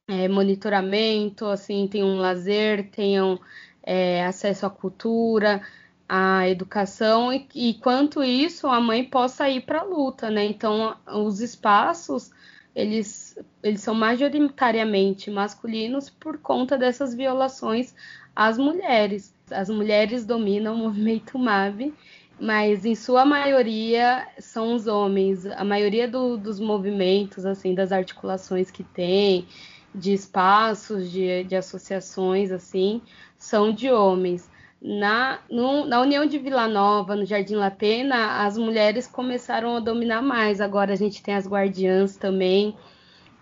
[0.08, 3.40] é, monitoramento, assim, tenham um lazer, tenham
[3.84, 5.62] é, acesso à cultura,
[6.08, 10.46] à educação e, e quanto isso a mãe possa ir para a luta, né?
[10.46, 12.32] Então os espaços
[12.78, 17.96] eles, eles são majoritariamente masculinos por conta dessas violações
[18.36, 19.34] às mulheres.
[19.50, 21.92] As mulheres dominam o movimento MAV
[22.40, 25.46] mas em sua maioria são os homens.
[25.46, 29.48] A maioria do, dos movimentos, assim, das articulações que tem,
[29.94, 33.02] de espaços, de, de associações, assim,
[33.38, 34.50] são de homens.
[34.80, 39.80] Na, no, na União de Vila Nova, no Jardim La Pena, as mulheres começaram a
[39.80, 40.62] dominar mais.
[40.62, 42.78] Agora a gente tem as guardiãs também,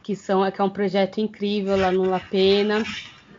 [0.02, 2.82] que são que é um projeto incrível lá no La Pena.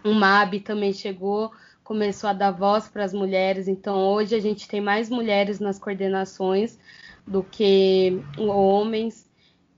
[0.05, 1.51] O MAB também chegou
[1.87, 3.69] começou a dar voz para as mulheres.
[3.69, 6.77] Então, hoje a gente tem mais mulheres nas coordenações
[7.25, 9.31] do que homens.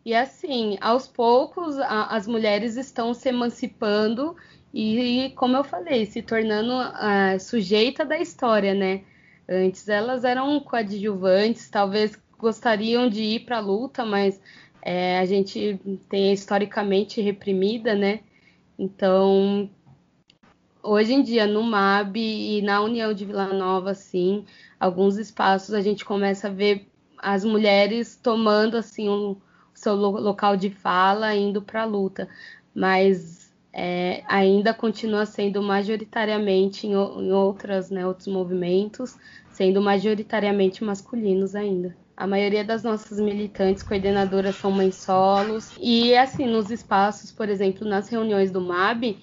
[0.05, 4.35] E assim, aos poucos, a, as mulheres estão se emancipando
[4.73, 9.03] e, como eu falei, se tornando uh, sujeita da história, né?
[9.47, 14.41] Antes elas eram coadjuvantes, talvez gostariam de ir para a luta, mas
[14.81, 15.79] é, a gente
[16.09, 18.21] tem historicamente reprimida, né?
[18.79, 19.69] Então
[20.83, 24.45] hoje em dia no MAB e na União de Vila Nova, assim,
[24.79, 26.87] alguns espaços a gente começa a ver
[27.19, 29.39] as mulheres tomando assim um, o
[29.75, 32.29] seu local de fala, indo para a luta,
[32.75, 39.17] mas é, ainda continua sendo majoritariamente em, em outras, né, outros movimentos,
[39.51, 41.97] sendo majoritariamente masculinos ainda.
[42.17, 45.71] A maioria das nossas militantes coordenadoras são mães solos.
[45.81, 49.17] E, assim, nos espaços, por exemplo, nas reuniões do MAB,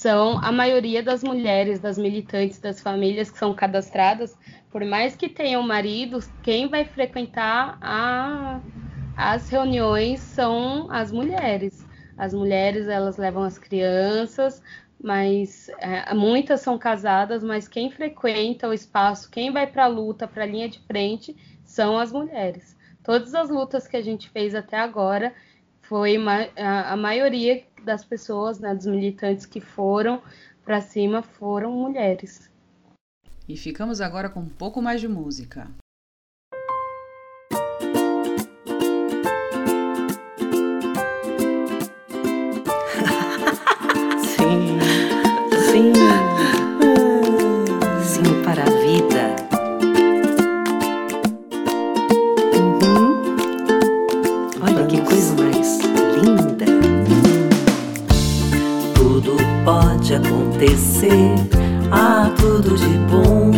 [0.00, 4.34] são a maioria das mulheres, das militantes, das famílias que são cadastradas,
[4.70, 8.62] por mais que tenham maridos, quem vai frequentar a,
[9.14, 11.86] as reuniões são as mulheres.
[12.16, 14.62] As mulheres elas levam as crianças,
[14.98, 20.26] mas é, muitas são casadas, mas quem frequenta o espaço, quem vai para a luta,
[20.26, 22.74] para a linha de frente, são as mulheres.
[23.02, 25.34] Todas as lutas que a gente fez até agora
[25.82, 26.16] foi
[26.56, 30.22] a, a maioria das pessoas, né, dos militantes que foram
[30.64, 32.50] para cima foram mulheres.
[33.48, 35.68] E ficamos agora com um pouco mais de música.
[60.80, 61.34] Acontecer,
[61.90, 63.50] há tudo de bom.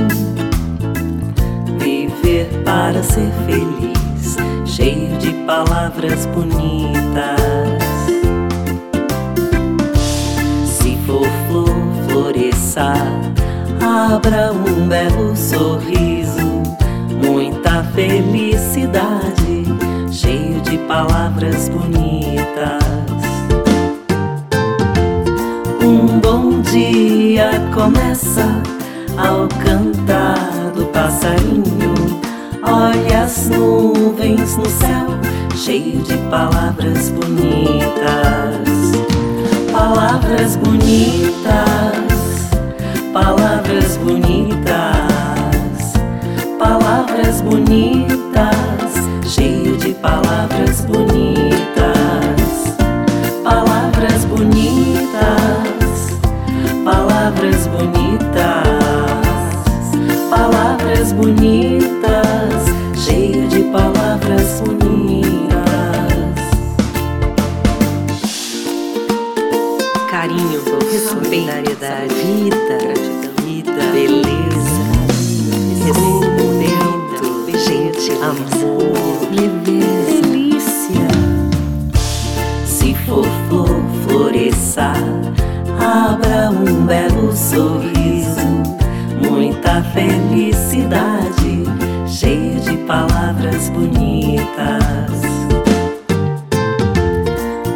[1.79, 7.41] Viver para ser feliz, cheio de palavras bonitas.
[10.67, 11.75] Se for flor,
[12.09, 12.93] floresça,
[13.81, 16.63] abra um belo sorriso,
[17.25, 19.65] muita felicidade,
[20.11, 22.83] cheio de palavras bonitas.
[25.85, 28.63] Um bom dia começa
[29.19, 31.93] ao cantar do passarinho.
[32.63, 35.07] Olha as nuvens no céu,
[35.55, 38.63] cheio de palavras bonitas.
[39.71, 41.53] Palavras bonitas,
[43.13, 44.73] palavras bonitas,
[46.59, 48.49] palavras bonitas,
[49.27, 51.12] cheio de palavras bonitas.
[71.09, 72.79] solidariedade, vida,
[73.43, 74.83] vida, beleza,
[75.85, 81.09] respeito, gente, amor, leveza, delícia.
[82.65, 84.93] Se for flor, floresça,
[85.81, 88.47] abra um belo sorriso,
[89.29, 91.65] muita felicidade,
[92.07, 95.23] cheia de palavras bonitas.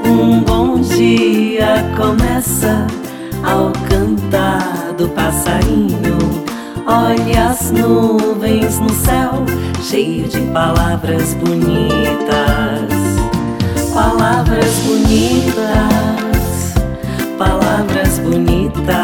[0.05, 2.86] Um bom dia começa
[5.17, 6.19] passarinho.
[6.87, 9.45] Olha as nuvens no céu,
[9.83, 12.95] cheio de palavras bonitas.
[13.93, 16.75] Palavras bonitas,
[17.39, 18.95] palavras bonitas,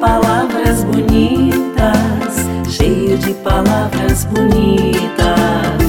[0.00, 2.34] palavras bonitas,
[2.68, 5.83] cheio de palavras bonitas.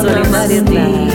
[0.00, 1.07] solidariedad.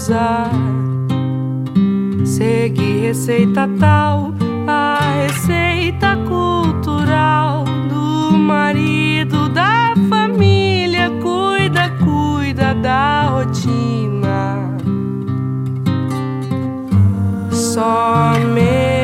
[0.00, 0.50] usar.
[2.24, 4.34] Segui receita tal,
[4.66, 11.10] a receita cultural do marido da família.
[11.22, 14.76] Cuida, cuida da rotina.
[17.50, 18.99] Somente.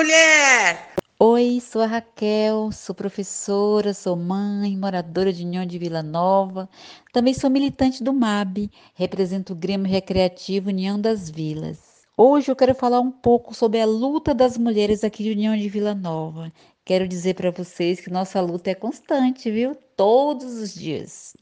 [0.00, 0.94] Mulher!
[1.18, 6.66] Oi, sou a Raquel, sou professora, sou mãe, moradora de União de Vila Nova.
[7.12, 12.06] Também sou militante do MAB, represento o Grêmio Recreativo União das Vilas.
[12.16, 15.68] Hoje eu quero falar um pouco sobre a luta das mulheres aqui de União de
[15.68, 16.50] Vila Nova.
[16.82, 19.76] Quero dizer para vocês que nossa luta é constante, viu?
[19.96, 21.36] Todos os dias.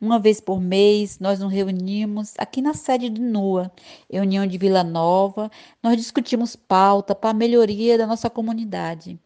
[0.00, 3.70] Uma vez por mês, nós nos reunimos aqui na sede do NUA,
[4.10, 5.50] União de Vila Nova.
[5.82, 9.18] Nós discutimos pauta para a melhoria da nossa comunidade,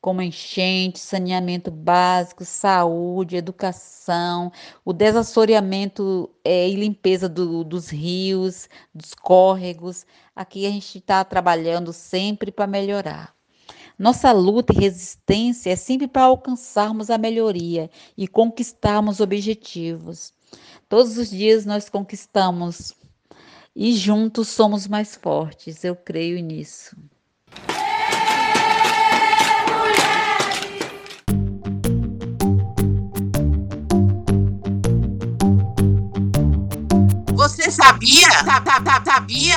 [0.00, 4.52] como enchente, saneamento básico, saúde, educação,
[4.84, 10.06] o desassoreamento é, e limpeza do, dos rios, dos córregos.
[10.34, 13.39] Aqui a gente está trabalhando sempre para melhorar.
[14.00, 20.32] Nossa luta e resistência é sempre para alcançarmos a melhoria e conquistarmos objetivos.
[20.88, 22.94] Todos os dias nós conquistamos
[23.76, 25.84] e juntos somos mais fortes.
[25.84, 26.96] Eu creio nisso.
[37.34, 38.30] Você sabia?
[38.30, 39.56] Sa- sa- sa- Sabia?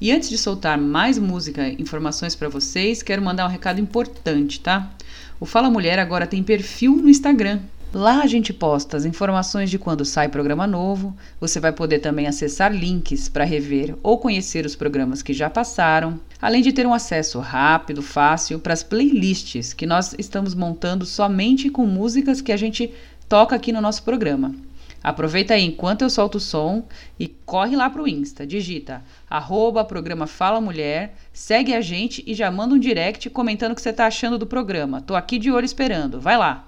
[0.01, 4.59] E antes de soltar mais música e informações para vocês, quero mandar um recado importante,
[4.59, 4.91] tá?
[5.39, 7.59] O Fala Mulher agora tem perfil no Instagram.
[7.93, 11.15] Lá a gente posta as informações de quando sai programa novo.
[11.39, 16.19] Você vai poder também acessar links para rever ou conhecer os programas que já passaram,
[16.41, 21.69] além de ter um acesso rápido, fácil para as playlists que nós estamos montando somente
[21.69, 22.91] com músicas que a gente
[23.29, 24.55] toca aqui no nosso programa.
[25.03, 26.87] Aproveita aí enquanto eu solto o som
[27.19, 32.49] e corre lá pro Insta, digita arroba programa Fala Mulher, segue a gente e já
[32.49, 34.99] manda um direct comentando o que você tá achando do programa.
[34.99, 36.19] Tô aqui de olho esperando.
[36.19, 36.67] Vai lá!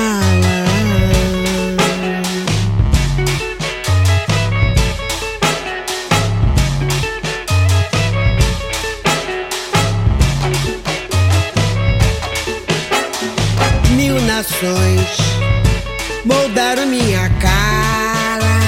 [14.61, 15.17] Nações
[16.23, 18.59] moldaram minha cara,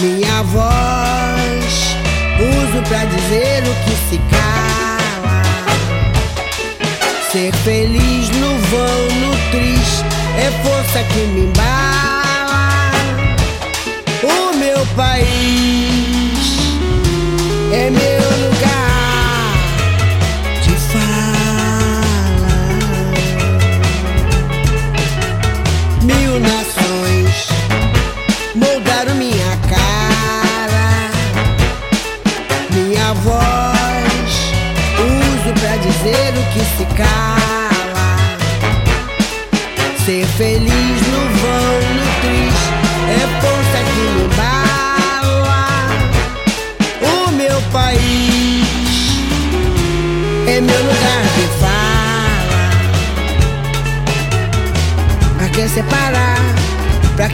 [0.00, 1.94] minha voz.
[2.40, 5.42] Uso pra dizer o que se cala.
[7.30, 10.02] Ser feliz no vão, no tris,
[10.36, 12.90] é força que me embala.
[14.24, 15.37] O meu país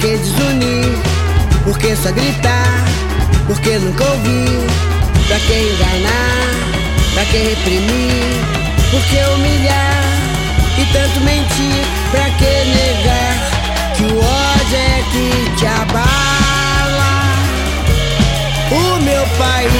[0.04, 0.98] que desunir?
[1.64, 2.84] Por que só gritar?
[3.46, 4.66] Por que nunca ouvir?
[5.26, 6.50] Pra que enganar?
[7.14, 8.36] Pra que reprimir?
[8.90, 10.04] Por que humilhar?
[10.76, 11.84] E tanto mentir?
[12.10, 13.34] Pra que negar?
[13.96, 17.14] Que o ódio é que te abala.
[18.70, 19.70] O meu país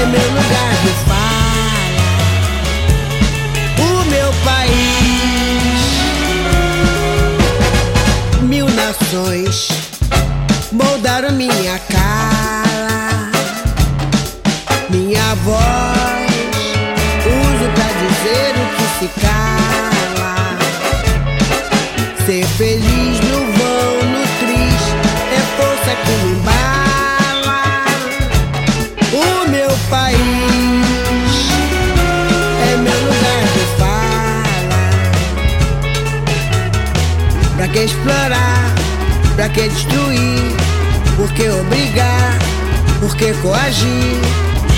[0.00, 1.15] é meu lugar de fala.
[9.00, 9.68] Mil nações
[10.72, 13.30] moldaram minha cara,
[14.90, 16.26] minha voz.
[17.26, 20.36] Uso pra dizer o que se cala.
[22.24, 24.84] Ser feliz no vão, no tris,
[25.32, 27.62] é força que me embala.
[29.12, 30.16] O meu país
[32.62, 34.86] é meu lugar de fala.
[37.56, 38.25] Pra que explorar?
[39.56, 40.54] Que destruir?
[41.16, 42.38] Por que obrigar?
[43.00, 44.20] Por que coagir?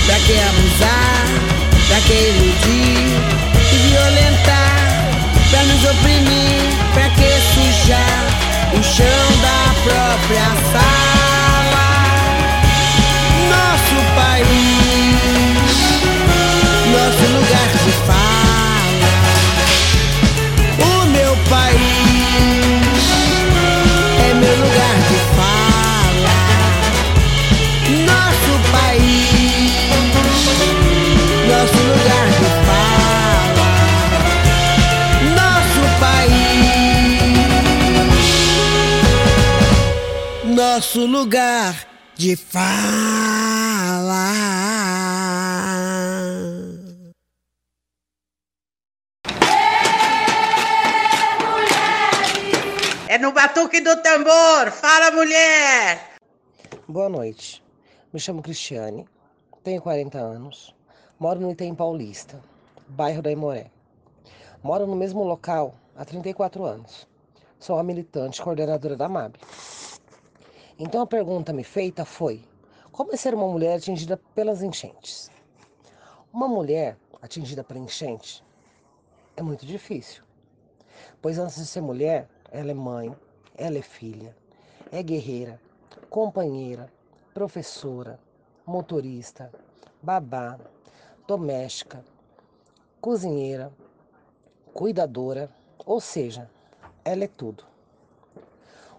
[0.07, 1.27] Pra que abusar?
[1.89, 3.19] Pra que iludir
[3.73, 5.11] e violentar?
[5.51, 6.63] Pra nos oprimir?
[6.95, 8.23] Pra que sujar
[8.73, 11.89] o chão da própria sala?
[13.51, 15.19] Nosso país,
[16.93, 19.11] nosso lugar de fala.
[20.79, 21.88] O meu país
[31.49, 33.69] nosso lugar de fala.
[35.41, 37.45] Nosso país,
[40.55, 41.73] nosso lugar
[42.17, 42.89] de fala.
[53.09, 54.71] É no batuque do tambor.
[54.71, 56.17] Fala, mulher!
[56.87, 57.63] Boa noite.
[58.13, 59.07] Me chamo Cristiane,
[59.65, 60.75] tenho 40 anos,
[61.19, 62.41] moro no Item Paulista,
[62.87, 63.73] bairro da Imoré.
[64.63, 67.09] Moro no mesmo local há 34 anos.
[67.59, 69.35] Sou a militante coordenadora da MAB.
[70.79, 72.45] Então a pergunta me feita foi:
[72.93, 75.29] como é ser uma mulher atingida pelas enchentes?
[76.33, 78.45] Uma mulher atingida pela enchente
[79.37, 80.23] é muito difícil,
[81.21, 83.13] pois antes de ser mulher, ela é mãe,
[83.57, 84.37] ela é filha,
[84.93, 85.61] é guerreira,
[86.09, 86.93] companheira,
[87.35, 88.21] professora,
[88.65, 89.51] motorista,
[90.01, 90.59] babá,
[91.29, 92.03] doméstica,
[93.03, 93.71] cozinheira,
[94.73, 95.51] cuidadora,
[95.85, 96.51] ou seja,
[97.05, 97.67] ela é tudo.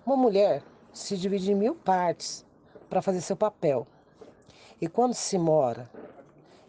[0.06, 0.62] Uma mulher
[0.94, 2.46] se divide em mil partes
[2.88, 3.88] para fazer seu papel.
[4.80, 5.90] E quando se mora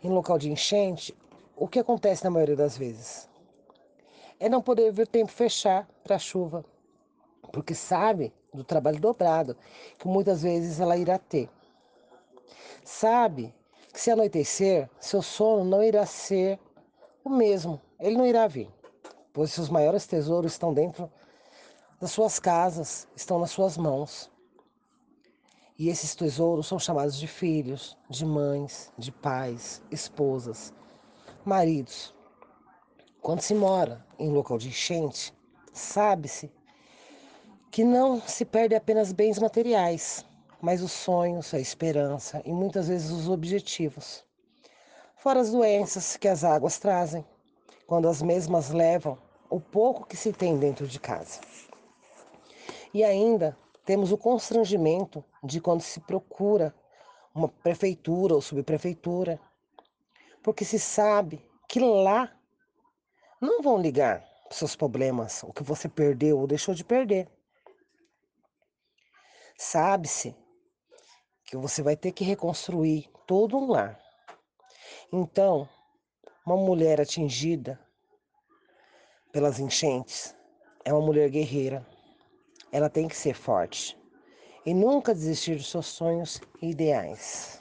[0.03, 1.15] em local de enchente,
[1.55, 3.29] o que acontece na maioria das vezes?
[4.39, 6.65] É não poder ver o tempo fechar para a chuva,
[7.53, 9.55] porque sabe do trabalho dobrado
[9.99, 11.51] que muitas vezes ela irá ter.
[12.83, 13.55] Sabe
[13.93, 16.59] que se anoitecer, seu sono não irá ser
[17.25, 18.71] o mesmo, ele não irá vir,
[19.33, 21.11] pois seus maiores tesouros estão dentro
[22.01, 24.31] das suas casas, estão nas suas mãos.
[25.79, 30.73] E esses tesouros são chamados de filhos, de mães, de pais, esposas,
[31.45, 32.15] maridos.
[33.21, 35.35] Quando se mora em local de enchente,
[35.73, 36.51] sabe-se
[37.71, 40.25] que não se perde apenas bens materiais,
[40.61, 44.25] mas os sonhos, a esperança e muitas vezes os objetivos.
[45.17, 47.25] Fora as doenças que as águas trazem,
[47.87, 49.19] quando as mesmas levam
[49.49, 51.41] o pouco que se tem dentro de casa.
[52.95, 56.75] E ainda temos o constrangimento de quando se procura
[57.35, 59.41] uma prefeitura ou subprefeitura,
[60.43, 62.33] porque se sabe que lá
[63.41, 67.29] não vão ligar seus problemas, o que você perdeu ou deixou de perder.
[69.57, 70.35] Sabe-se
[71.51, 74.01] que você vai ter que reconstruir todo um lar.
[75.13, 75.69] Então,
[76.47, 77.77] uma mulher atingida
[79.33, 80.33] pelas enchentes
[80.85, 81.85] é uma mulher guerreira.
[82.71, 83.99] Ela tem que ser forte
[84.65, 87.60] e nunca desistir dos seus sonhos e ideais.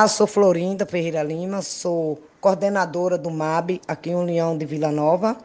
[0.00, 5.36] Olá, sou Florinda Ferreira Lima, sou coordenadora do MAB aqui em União de Vila Nova.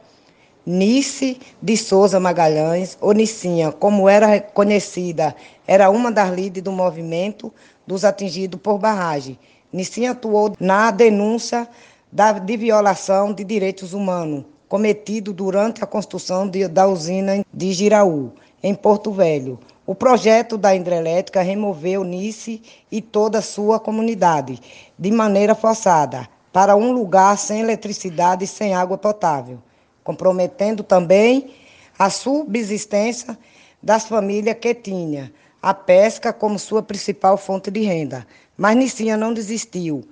[0.65, 5.35] Nice de Souza Magalhães, ou Nicinha, como era conhecida,
[5.67, 7.53] era uma das líderes do movimento
[7.85, 9.37] dos atingidos por barragem.
[9.73, 11.67] Nicinha atuou na denúncia
[12.09, 18.31] da, de violação de direitos humanos cometido durante a construção de, da usina de Giraú,
[18.63, 19.59] em Porto Velho.
[19.87, 22.59] O projeto da hidrelétrica removeu Nice
[22.91, 24.59] e toda a sua comunidade,
[24.97, 29.61] de maneira forçada, para um lugar sem eletricidade e sem água potável,
[30.03, 31.53] comprometendo também
[31.99, 33.37] a subsistência
[33.81, 35.31] das famílias que tinha
[35.61, 38.25] a pesca como sua principal fonte de renda.
[38.57, 40.03] Mas Nicinha não desistiu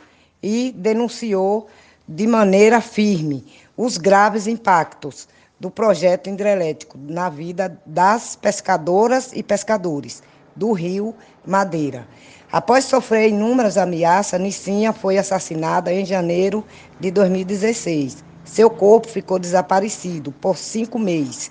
[0.41, 1.65] e denunciou
[2.07, 3.43] de maneira firme
[3.75, 5.27] os graves impactos
[5.63, 10.21] do projeto hidrelétrico na vida das pescadoras e pescadores
[10.53, 11.15] do Rio
[11.47, 12.05] Madeira.
[12.51, 16.65] Após sofrer inúmeras ameaças, Nicinha foi assassinada em janeiro
[16.99, 18.25] de 2016.
[18.43, 21.49] Seu corpo ficou desaparecido por cinco meses.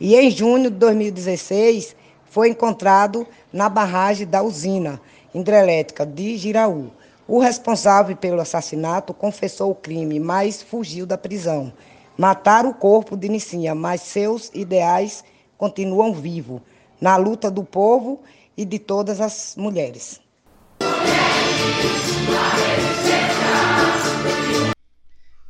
[0.00, 1.94] E em junho de 2016,
[2.24, 4.98] foi encontrado na barragem da usina
[5.34, 6.90] hidrelétrica de Giraú.
[7.28, 11.70] O responsável pelo assassinato confessou o crime, mas fugiu da prisão.
[12.16, 15.24] Mataram o corpo de Nicinha, mas seus ideais
[15.58, 16.60] continuam vivos
[17.00, 18.22] na luta do povo
[18.56, 20.22] e de todas as mulheres.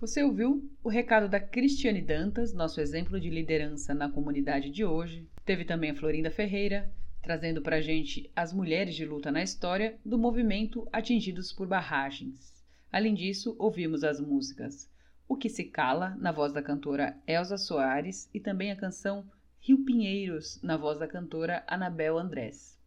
[0.01, 5.29] Você ouviu o recado da Cristiane Dantas, nosso exemplo de liderança na comunidade de hoje.
[5.45, 6.91] Teve também a Florinda Ferreira,
[7.23, 12.55] trazendo para a gente as mulheres de luta na história do movimento Atingidos por Barragens.
[12.91, 14.89] Além disso, ouvimos as músicas
[15.29, 19.25] O Que Se Cala, na voz da cantora Elza Soares, e também a canção
[19.61, 22.79] Rio Pinheiros, na voz da cantora Anabel Andrés.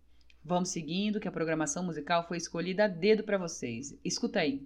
[0.43, 3.99] Vamos seguindo, que a programação musical foi escolhida a dedo para vocês.
[4.03, 4.65] Escuta aí.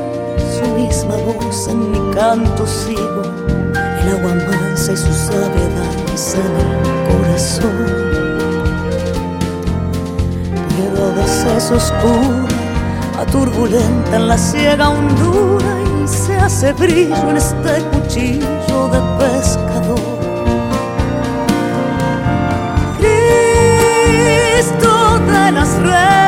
[0.61, 3.23] su misma voz en mi canto sigo,
[4.01, 6.71] el agua mansa y su sabia danza en el
[7.09, 8.01] corazón.
[10.91, 12.47] A veces oscura,
[13.19, 15.73] a turbulenta en la ciega hondura
[16.03, 19.99] y se hace brillo en este cuchillo de pescador.
[24.19, 24.91] Cristo
[25.25, 26.20] de las redes,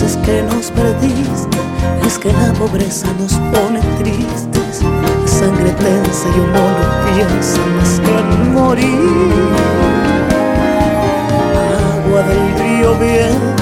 [0.00, 1.58] Pienses que nos perdiste,
[2.06, 4.80] es que la pobreza nos pone tristes.
[5.26, 9.44] Sangre tensa y uno no piensa más que en morir.
[11.92, 13.52] Agua del río viejo,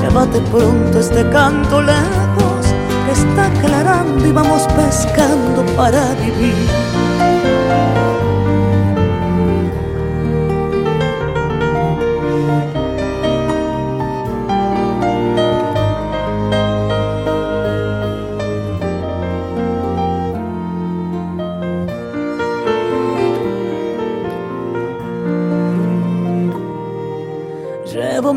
[0.00, 2.66] llévate pronto este canto lejos,
[3.10, 6.83] está aclarando y vamos pescando para vivir.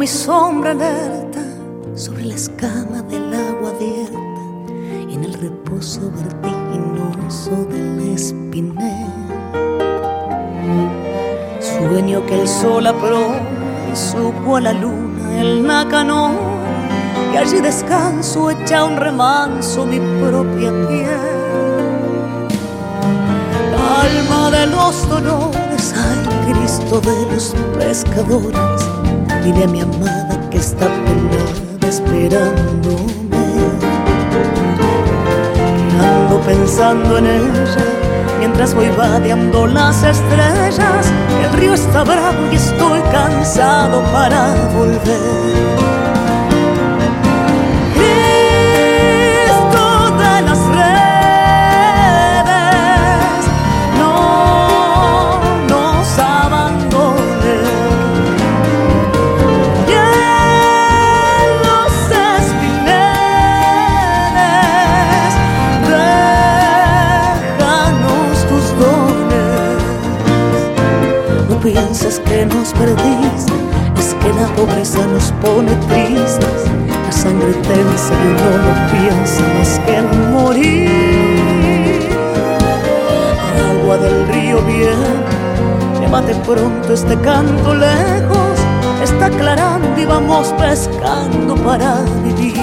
[0.08, 1.44] Mi sombra alerta
[1.94, 4.42] sobre la escama del agua abierta
[5.12, 9.12] en el reposo vertiginoso del espinel.
[11.60, 13.34] Sueño que el sol apró
[13.92, 16.32] y supo a la luna el nácano
[17.34, 21.38] y allí descanso echa un remanso mi propia piel.
[23.76, 28.67] Alma de los dolores, ay Cristo de los pescadores,
[29.52, 33.38] dile a mi amada que está penada esperándome.
[36.00, 37.86] Ando pensando en ella
[38.40, 41.12] mientras voy vadeando las estrellas.
[41.44, 45.87] El río está bravo y estoy cansado para volver.
[72.46, 73.54] Nos perdiste,
[73.98, 76.66] es que la pobreza nos pone tristes.
[77.06, 82.10] La sangre tensa y uno no piensa más que en morir.
[83.70, 85.24] Agua del río bien,
[86.00, 88.60] llévate pronto este canto lejos.
[89.02, 92.58] Está aclarando y vamos pescando para vivir.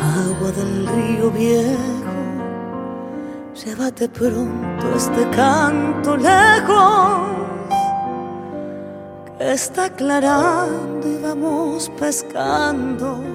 [0.00, 1.91] Agua del río viejo,
[3.82, 7.20] llévate pronto este canto lejos
[9.38, 13.31] que está aclarando y vamos pescando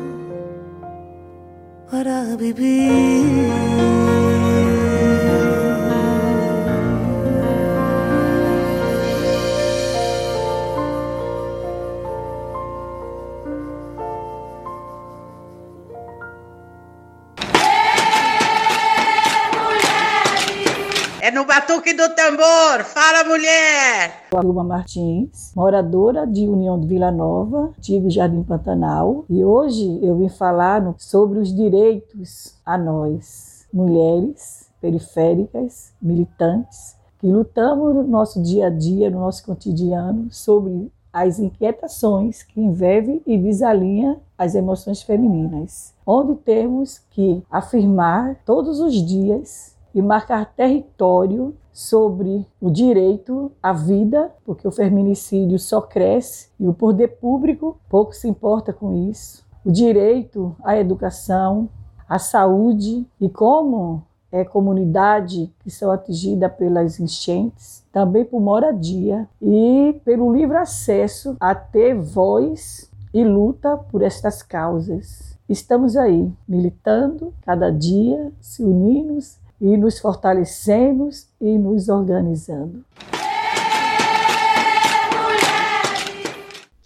[24.41, 30.29] Vilma Martins, moradora de União de Vila Nova, antigo Jardim Pantanal, e hoje eu vim
[30.29, 38.69] falar sobre os direitos a nós, mulheres periféricas, militantes, que lutamos no nosso dia a
[38.69, 46.35] dia, no nosso cotidiano, sobre as inquietações que envolvem e desalinha as emoções femininas, onde
[46.35, 54.67] temos que afirmar todos os dias e marcar território sobre o direito à vida, porque
[54.67, 59.43] o feminicídio só cresce e o poder público pouco se importa com isso.
[59.65, 61.67] O direito à educação,
[62.07, 69.99] à saúde e como é comunidade que são atingidas pelas enchentes, também por moradia e
[70.05, 75.35] pelo livre acesso a ter voz e luta por estas causas.
[75.49, 82.85] Estamos aí, militando cada dia, se unimos e nos fortalecemos e nos organizando.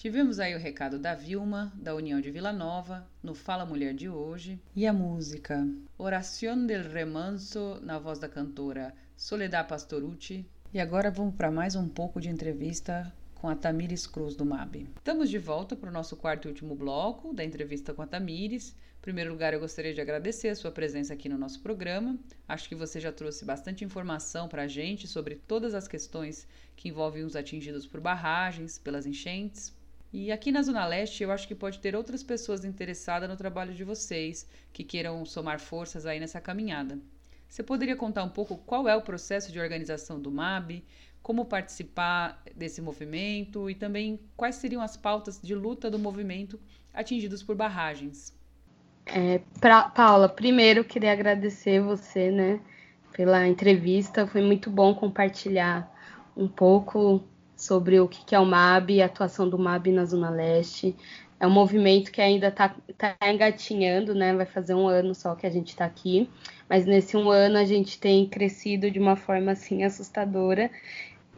[0.02, 4.10] Tivemos aí o recado da Vilma, da União de Vila Nova, no Fala Mulher de
[4.10, 10.43] hoje, e a música Oración del Remanso, na voz da cantora Soledad Pastorucci.
[10.73, 14.88] E agora vamos para mais um pouco de entrevista com a Tamires Cruz do MAB.
[14.98, 18.76] Estamos de volta para o nosso quarto e último bloco da entrevista com a Tamires.
[19.02, 22.19] Em primeiro lugar, eu gostaria de agradecer a sua presença aqui no nosso programa.
[22.48, 26.90] Acho que você já trouxe bastante informação para a gente sobre todas as questões que
[26.90, 29.76] envolvem os atingidos por barragens, pelas enchentes.
[30.14, 33.73] E aqui na Zona Leste, eu acho que pode ter outras pessoas interessadas no trabalho
[33.73, 36.99] de vocês, que queiram somar forças aí nessa caminhada.
[37.49, 40.84] Você poderia contar um pouco qual é o processo de organização do MAB,
[41.23, 46.60] como participar desse movimento e também quais seriam as pautas de luta do movimento
[46.94, 48.40] atingidos por barragens?
[49.06, 52.60] É, pra, Paula, primeiro queria agradecer você, né,
[53.14, 54.28] pela entrevista.
[54.28, 55.91] Foi muito bom compartilhar
[56.36, 57.23] um pouco
[57.56, 60.95] sobre o que é o MAB e a atuação do MAB na Zona Leste.
[61.40, 64.34] É um movimento que ainda está tá engatinhando, né?
[64.34, 66.30] Vai fazer um ano só que a gente está aqui,
[66.69, 70.69] mas nesse um ano a gente tem crescido de uma forma assim assustadora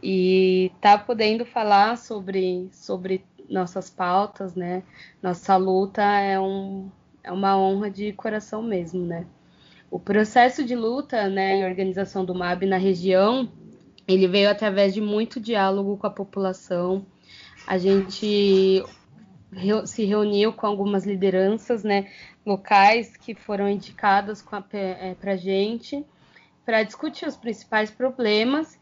[0.02, 4.82] e tá podendo falar sobre, sobre nossas pautas, né?
[5.22, 6.90] Nossa luta é, um,
[7.24, 9.26] é uma honra de coração mesmo, né?
[9.90, 13.50] O processo de luta, né, e organização do MAB na região
[14.06, 17.06] ele veio através de muito diálogo com a população.
[17.66, 18.84] A gente
[19.86, 22.10] se reuniu com algumas lideranças né,
[22.44, 26.04] locais que foram indicadas para é, a gente
[26.64, 28.78] para discutir os principais problemas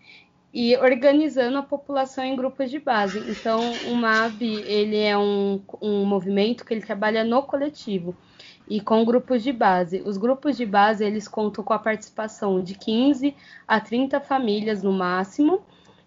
[0.55, 3.19] e organizando a população em grupos de base.
[3.31, 3.61] Então,
[3.91, 8.17] o MAB ele é um, um movimento que ele trabalha no coletivo
[8.73, 10.01] e com grupos de base.
[10.01, 13.37] Os grupos de base eles contam com a participação de 15
[13.69, 15.61] a 30 famílias no máximo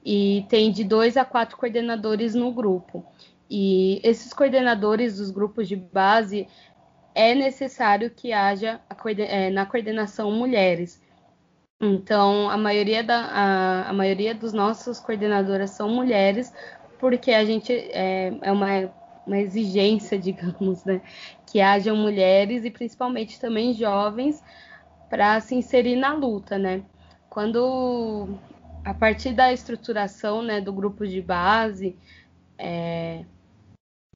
[0.04, 3.06] e tem de dois a quatro coordenadores no grupo.
[3.48, 6.48] E esses coordenadores dos grupos de base
[7.14, 8.82] é necessário que haja
[9.20, 11.00] é, na coordenação mulheres.
[11.80, 16.52] Então, a maioria, da, a, a maioria dos nossos coordenadoras são mulheres,
[16.98, 18.92] porque a gente é, é uma,
[19.26, 21.02] uma exigência, digamos, né?
[21.45, 24.43] que hajam mulheres e principalmente também jovens
[25.10, 26.84] para se inserir na luta, né?
[27.30, 28.38] Quando
[28.84, 31.97] a partir da estruturação né, do grupo de base,
[32.57, 33.26] é,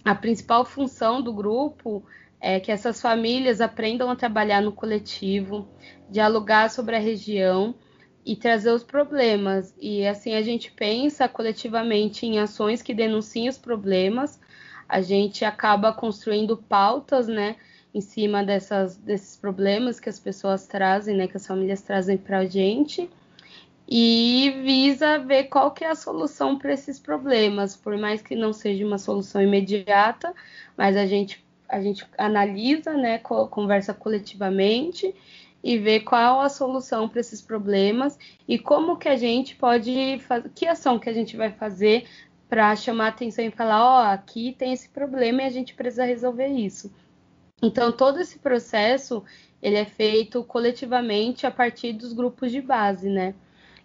[0.03, 2.03] a principal função do grupo
[2.39, 5.67] é que essas famílias aprendam a trabalhar no coletivo,
[6.09, 7.75] dialogar sobre a região
[8.25, 9.73] e trazer os problemas.
[9.79, 14.39] E assim a gente pensa coletivamente em ações que denunciem os problemas,
[14.89, 17.55] a gente acaba construindo pautas, né,
[17.93, 22.39] em cima dessas, desses problemas que as pessoas trazem, né, que as famílias trazem para
[22.39, 23.09] a gente,
[23.87, 28.51] e visa ver qual que é a solução para esses problemas, por mais que não
[28.51, 30.33] seja uma solução imediata,
[30.75, 35.13] mas a gente a gente analisa, né, conversa coletivamente
[35.63, 38.17] e vê qual a solução para esses problemas
[38.47, 42.07] e como que a gente pode fazer, que ação que a gente vai fazer
[42.49, 46.03] para chamar atenção e falar, ó, oh, aqui tem esse problema e a gente precisa
[46.03, 46.91] resolver isso.
[47.61, 49.23] Então todo esse processo
[49.61, 53.35] ele é feito coletivamente a partir dos grupos de base, né?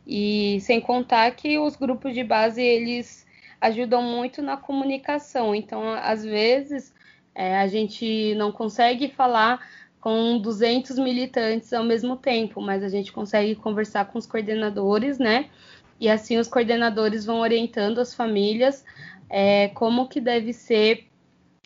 [0.07, 3.27] E sem contar que os grupos de base eles
[3.61, 5.55] ajudam muito na comunicação.
[5.55, 6.95] Então, às vezes,
[7.35, 9.67] é, a gente não consegue falar
[10.01, 15.49] com 200 militantes ao mesmo tempo, mas a gente consegue conversar com os coordenadores, né?
[16.01, 18.85] E assim os coordenadores vão orientando as famílias
[19.29, 21.09] é, como que deve ser,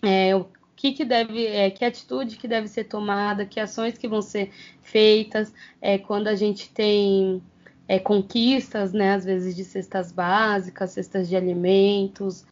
[0.03, 0.47] é, o
[0.77, 4.51] que, que deve, é, que atitude que deve ser tomada, que ações que vão ser
[4.81, 7.43] feitas é, quando a gente tem
[7.87, 9.15] é, conquistas, né?
[9.15, 12.47] Às vezes de cestas básicas, cestas de alimentos,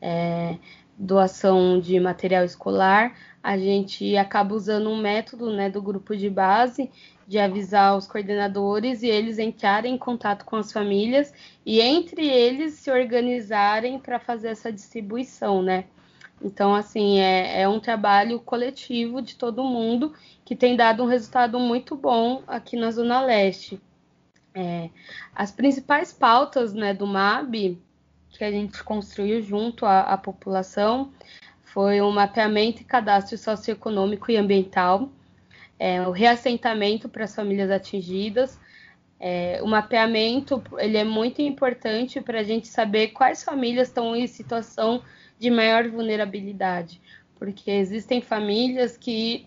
[0.00, 0.56] é,
[0.98, 6.90] doação de material escolar, a gente acaba usando um método né, do grupo de base
[7.30, 11.32] de avisar os coordenadores e eles entrarem em contato com as famílias
[11.64, 15.84] e entre eles se organizarem para fazer essa distribuição, né?
[16.42, 20.12] Então, assim, é, é, um trabalho coletivo de todo mundo
[20.44, 23.80] que tem dado um resultado muito bom aqui na Zona Leste.
[24.52, 24.90] É,
[25.32, 27.78] as principais pautas né, do MAB
[28.30, 31.12] que a gente construiu junto à, à população
[31.62, 35.08] foi um mapeamento e cadastro socioeconômico e ambiental,
[35.80, 38.60] é, o reassentamento para as famílias atingidas.
[39.18, 44.26] É, o mapeamento ele é muito importante para a gente saber quais famílias estão em
[44.26, 45.02] situação
[45.38, 47.00] de maior vulnerabilidade,
[47.38, 49.46] porque existem famílias que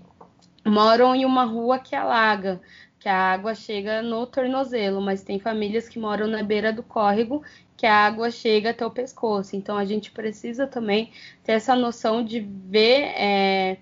[0.66, 2.60] moram em uma rua que alaga,
[3.00, 7.44] que a água chega no tornozelo, mas tem famílias que moram na beira do córrego
[7.78, 9.56] que a água chega até o pescoço.
[9.56, 11.12] Então a gente precisa também
[11.44, 13.78] ter essa noção de ver, é,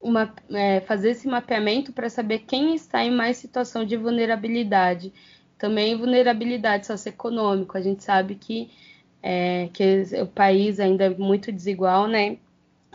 [0.00, 5.12] uma, é, fazer esse mapeamento para saber quem está em mais situação de vulnerabilidade.
[5.58, 7.78] Também vulnerabilidade socioeconômica.
[7.78, 8.70] A gente sabe que,
[9.22, 12.38] é, que o país ainda é muito desigual, né?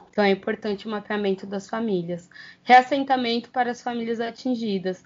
[0.09, 2.29] Então é importante o mapeamento das famílias.
[2.63, 5.03] Reassentamento para as famílias atingidas.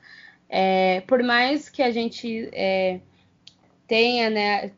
[0.48, 3.02] É, por mais que a gente é,
[3.88, 4.72] tenha, né,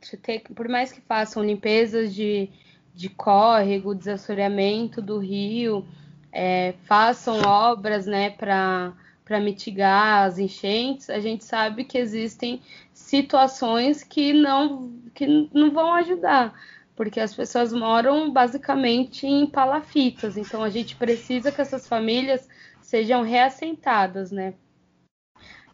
[0.55, 2.49] por mais que façam limpezas de,
[2.95, 5.85] de córrego, desassoreamento do rio,
[6.31, 8.93] é, façam obras, né, para
[9.41, 12.61] mitigar as enchentes, a gente sabe que existem
[12.93, 16.53] situações que não que não vão ajudar,
[16.95, 22.47] porque as pessoas moram basicamente em palafitas, então a gente precisa que essas famílias
[22.81, 24.53] sejam reassentadas, né?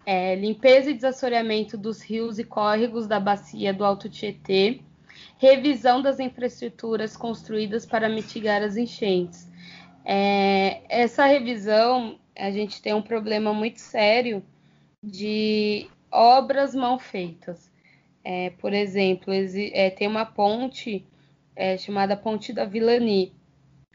[0.07, 4.79] é, limpeza e desassoreamento dos rios e córregos da bacia do Alto Tietê,
[5.37, 9.46] revisão das infraestruturas construídas para mitigar as enchentes.
[10.09, 14.41] É, essa revisão, a gente tem um problema muito sério
[15.03, 17.69] de obras mal feitas.
[18.23, 21.05] É, por exemplo, é, tem uma ponte
[21.53, 23.33] é, chamada Ponte da Vilani.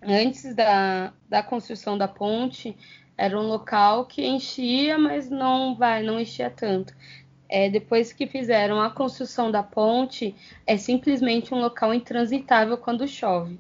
[0.03, 2.77] Antes da, da construção da ponte,
[3.17, 6.95] era um local que enchia, mas não vai, não enchia tanto.
[7.49, 10.35] É, depois que fizeram a construção da ponte,
[10.67, 13.59] é simplesmente um local intransitável quando chove.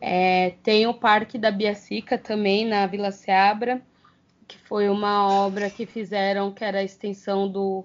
[0.00, 3.82] É, tem o Parque da Biacica também na Vila Seabra,
[4.48, 7.84] que foi uma obra que fizeram que era a extensão do,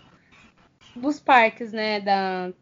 [0.95, 2.53] dos parques, né, da,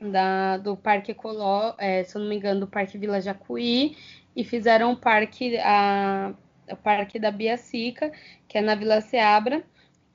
[0.00, 3.96] da, do Parque Ecoló, é, se eu não me engano, do Parque Vila Jacuí,
[4.34, 6.34] e fizeram o parque, a
[6.70, 8.12] o Parque da Biacica,
[8.48, 9.62] que é na Vila Seabra,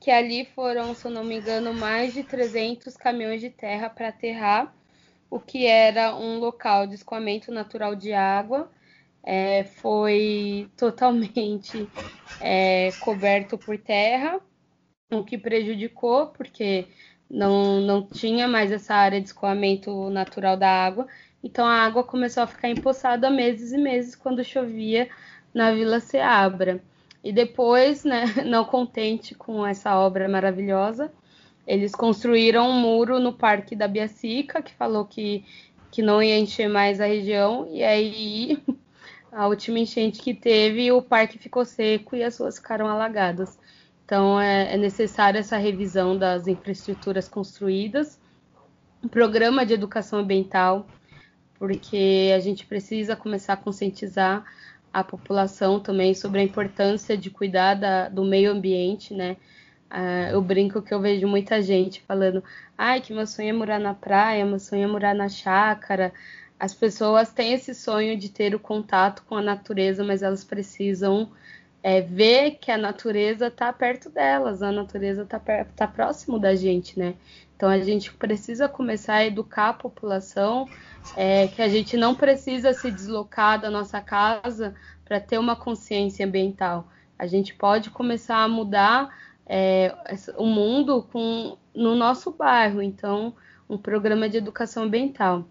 [0.00, 4.08] que ali foram, se eu não me engano, mais de 300 caminhões de terra para
[4.08, 4.74] aterrar,
[5.30, 8.70] o que era um local de escoamento natural de água,
[9.22, 11.88] é, foi totalmente
[12.40, 14.40] é, coberto por terra,
[15.10, 16.86] o que prejudicou, porque
[17.30, 21.06] não, não tinha mais essa área de escoamento natural da água,
[21.42, 25.08] então a água começou a ficar empoçada meses e meses quando chovia
[25.52, 26.82] na Vila Seabra.
[27.22, 31.12] E depois, né, não contente com essa obra maravilhosa,
[31.68, 35.44] eles construíram um muro no Parque da Biacica, que falou que,
[35.90, 38.58] que não ia encher mais a região, e aí
[39.30, 43.58] a última enchente que teve, o parque ficou seco e as ruas ficaram alagadas.
[44.02, 48.18] Então é, é necessária essa revisão das infraestruturas construídas,
[49.04, 50.86] um programa de educação ambiental,
[51.58, 54.42] porque a gente precisa começar a conscientizar
[54.90, 59.36] a população também sobre a importância de cuidar da, do meio ambiente, né?
[59.90, 62.42] Ah, eu brinco que eu vejo muita gente falando,
[62.76, 66.12] ai, que meu sonho é morar na praia, meu sonho é morar na chácara.
[66.58, 71.30] As pessoas têm esse sonho de ter o contato com a natureza, mas elas precisam
[71.82, 76.98] é, ver que a natureza está perto delas, a natureza está tá próximo da gente,
[76.98, 77.14] né?
[77.56, 80.68] Então a gente precisa começar a educar a população
[81.16, 84.74] é, que a gente não precisa se deslocar da nossa casa
[85.04, 86.88] para ter uma consciência ambiental.
[87.18, 89.12] A gente pode começar a mudar
[89.48, 89.94] é,
[90.36, 92.82] o mundo com, no nosso bairro.
[92.82, 93.34] Então,
[93.68, 95.44] um programa de educação ambiental.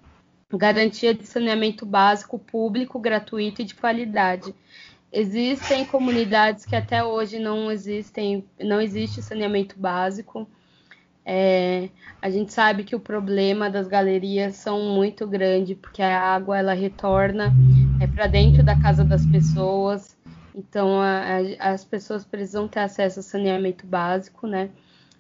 [0.52, 4.56] Garantia de saneamento básico público, gratuito e de qualidade.
[5.12, 10.48] Existem comunidades que até hoje não existem, não existe saneamento básico.
[11.26, 11.90] É,
[12.22, 16.74] a gente sabe que o problema das galerias são muito grande, porque a água ela
[16.74, 17.54] retorna
[18.00, 20.17] é, para dentro da casa das pessoas.
[20.58, 21.22] Então a,
[21.60, 24.72] a, as pessoas precisam ter acesso ao saneamento básico, né?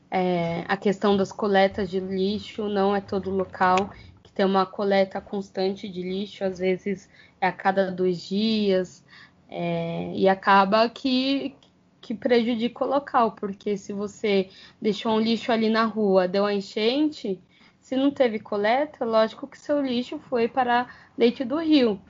[0.10, 3.92] É, a questão das coletas de lixo não é todo local
[4.24, 7.08] que tem uma coleta constante de lixo, às vezes
[7.40, 9.04] é a cada dois dias,
[9.48, 11.54] é, e acaba que,
[12.02, 14.50] que prejudica o local, porque se você
[14.82, 17.40] deixou um lixo ali na rua, deu a enchente,
[17.80, 20.88] se não teve coleta, lógico que seu lixo foi para
[21.18, 22.02] dentro do rio.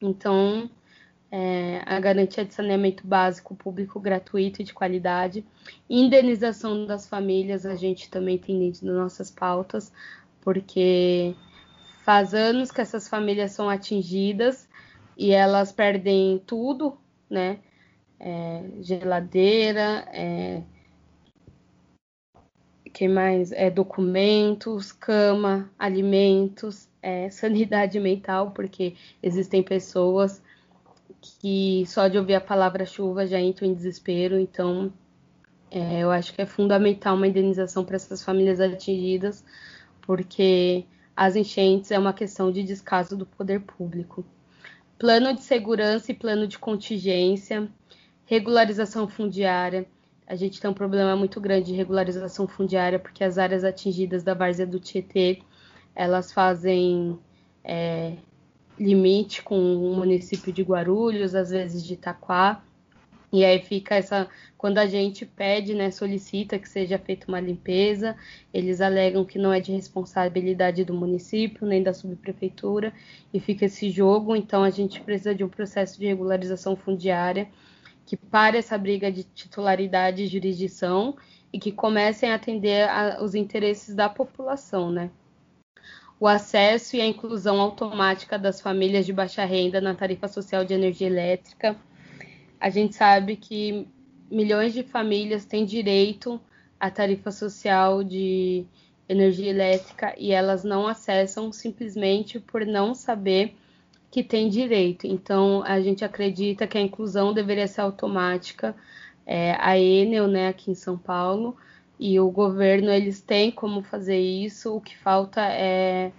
[0.00, 0.68] Então,
[1.36, 5.44] é, a garantia de saneamento básico público gratuito e de qualidade,
[5.90, 9.92] indenização das famílias, a gente também tem dentro das nossas pautas,
[10.40, 11.34] porque
[12.04, 14.68] faz anos que essas famílias são atingidas
[15.16, 16.96] e elas perdem tudo,
[17.28, 17.58] né?
[18.18, 20.62] é, geladeira, é,
[22.92, 23.52] que mais?
[23.52, 30.42] É, documentos, cama, alimentos, é, sanidade mental, porque existem pessoas
[31.20, 34.92] que só de ouvir a palavra chuva já entram em desespero, então
[35.70, 39.44] é, eu acho que é fundamental uma indenização para essas famílias atingidas,
[40.02, 40.84] porque
[41.14, 44.24] as enchentes é uma questão de descaso do poder público.
[44.98, 47.68] Plano de segurança e plano de contingência
[48.26, 49.86] regularização fundiária.
[50.26, 54.34] A gente tem um problema muito grande de regularização fundiária, porque as áreas atingidas da
[54.34, 55.40] várzea do Tietê,
[55.94, 57.18] elas fazem
[57.64, 58.16] é,
[58.78, 62.62] limite com o município de Guarulhos, às vezes de Itaquá,
[63.32, 64.28] e aí fica essa.
[64.56, 68.16] Quando a gente pede, né, solicita que seja feita uma limpeza,
[68.52, 72.92] eles alegam que não é de responsabilidade do município, nem da subprefeitura,
[73.32, 77.48] e fica esse jogo, então a gente precisa de um processo de regularização fundiária
[78.06, 81.16] que pare essa briga de titularidade e jurisdição
[81.52, 85.10] e que comecem a atender a, os interesses da população, né?
[86.18, 90.72] O acesso e a inclusão automática das famílias de baixa renda na tarifa social de
[90.72, 91.76] energia elétrica.
[92.58, 93.86] A gente sabe que
[94.30, 96.40] milhões de famílias têm direito
[96.80, 98.64] à tarifa social de
[99.08, 103.54] energia elétrica e elas não acessam simplesmente por não saber
[104.10, 105.06] que tem direito.
[105.06, 108.74] Então, a gente acredita que a inclusão deveria ser automática.
[109.26, 111.56] É, a Enel, né, aqui em São Paulo,
[111.98, 116.12] e o governo, eles têm como fazer isso, o que falta é,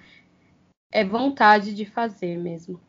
[0.92, 2.80] é vontade de fazer mesmo.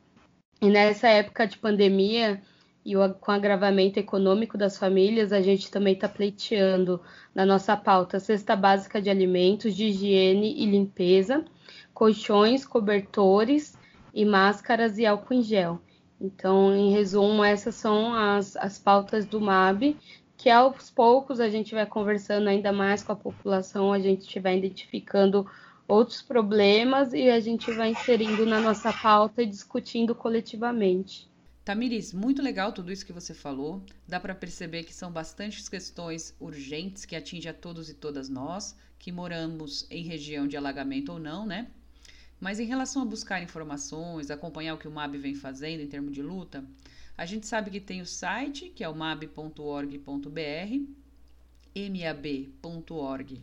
[0.60, 2.42] E nessa época de pandemia,
[2.84, 7.00] e com o agravamento econômico das famílias, a gente também está pleiteando
[7.34, 11.44] na nossa pauta cesta básica de alimentos, de higiene e limpeza,
[11.92, 13.76] colchões, cobertores
[14.14, 15.80] e máscaras e álcool em gel.
[16.20, 19.96] Então, em resumo, essas são as, as pautas do MAB,
[20.38, 24.56] que aos poucos a gente vai conversando ainda mais com a população, a gente vai
[24.56, 25.44] identificando
[25.86, 31.28] outros problemas e a gente vai inserindo na nossa pauta e discutindo coletivamente.
[31.64, 33.82] Tamiris, muito legal tudo isso que você falou.
[34.06, 38.76] Dá para perceber que são bastantes questões urgentes que atingem a todos e todas nós,
[38.96, 41.66] que moramos em região de alagamento ou não, né?
[42.38, 46.12] Mas em relação a buscar informações, acompanhar o que o MAB vem fazendo em termos
[46.12, 46.64] de luta,
[47.18, 50.72] a gente sabe que tem o site, que é o mab.org.br,
[51.74, 53.36] mab.org.br,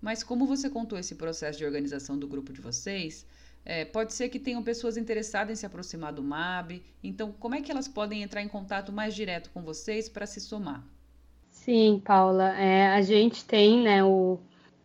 [0.00, 3.24] mas como você contou esse processo de organização do grupo de vocês,
[3.64, 6.82] É, pode ser que tenham pessoas interessadas em se aproximar do MAB.
[7.02, 10.40] Então, como é que elas podem entrar em contato mais direto com vocês para se
[10.40, 10.82] somar?
[11.50, 12.56] Sim, Paula.
[12.58, 14.40] É, a gente tem né, o,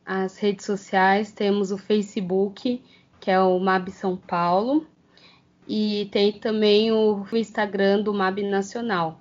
[0.05, 2.83] as redes sociais, temos o Facebook,
[3.21, 4.85] que é o MAB São Paulo,
[5.67, 9.19] e tem também o Instagram do MAB Nacional.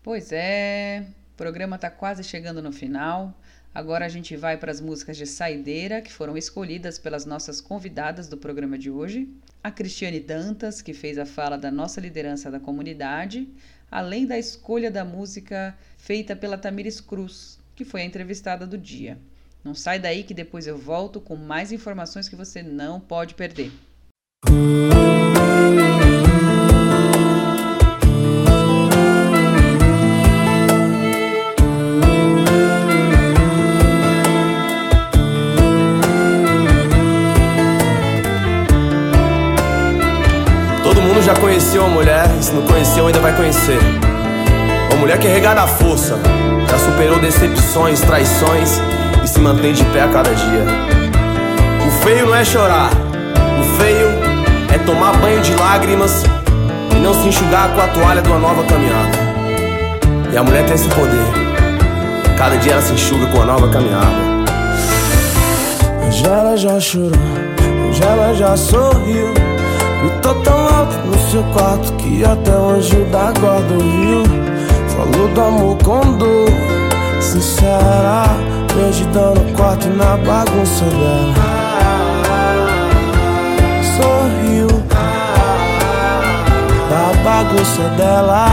[0.03, 3.35] Pois é, o programa está quase chegando no final.
[3.75, 8.29] Agora a gente vai para as músicas de saideira que foram escolhidas pelas nossas convidadas
[8.29, 9.29] do programa de hoje.
[9.65, 13.49] A Cristiane Dantas, que fez a fala da nossa liderança da comunidade,
[13.93, 19.19] além da escolha da música feita pela Tamires Cruz, que foi a entrevistada do dia.
[19.63, 23.71] Não sai daí que depois eu volto com mais informações que você não pode perder.
[43.53, 43.79] Conhecer.
[44.91, 46.19] Uma mulher que é regada à força,
[46.69, 48.81] já superou decepções, traições
[49.23, 50.65] e se mantém de pé a cada dia.
[51.87, 52.91] O feio não é chorar,
[53.61, 54.09] o feio
[54.73, 56.25] é tomar banho de lágrimas
[56.97, 59.19] e não se enxugar com a toalha de uma nova caminhada.
[60.33, 61.27] E a mulher tem esse poder.
[62.39, 64.33] Cada dia ela se enxuga com uma nova caminhada.
[66.07, 67.11] Hoje ela já chorou,
[67.89, 69.29] hoje ela já sorriu.
[70.03, 74.23] Gritou tão alto no seu quarto que até o anjo da guarda ouviu.
[74.95, 76.51] Falou do amor com dor,
[77.23, 78.27] sincera.
[78.75, 81.35] Perdidão no quarto e na bagunça dela.
[83.97, 84.69] Sorriu
[86.91, 88.47] da bagunça dela.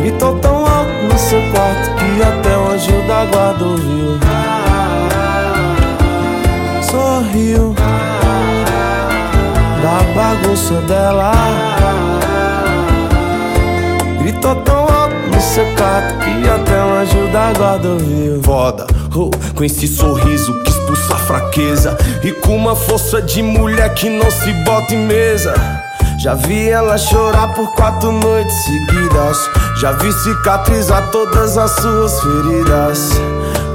[0.00, 4.18] Gritou tão alto no seu quarto que até o anjo da guarda ouviu.
[6.82, 7.74] Sorriu
[10.16, 11.30] bagunça dela.
[14.18, 18.42] Gritou tão alto no seu quarto que até o anjo da guarda ouviu.
[18.42, 23.92] Foda, oh, com esse sorriso que expulsa a fraqueza e com uma força de mulher
[23.94, 25.54] que não se bota em mesa.
[26.18, 29.50] Já vi ela chorar por quatro noites seguidas.
[29.76, 33.10] Já vi cicatrizar todas as suas feridas.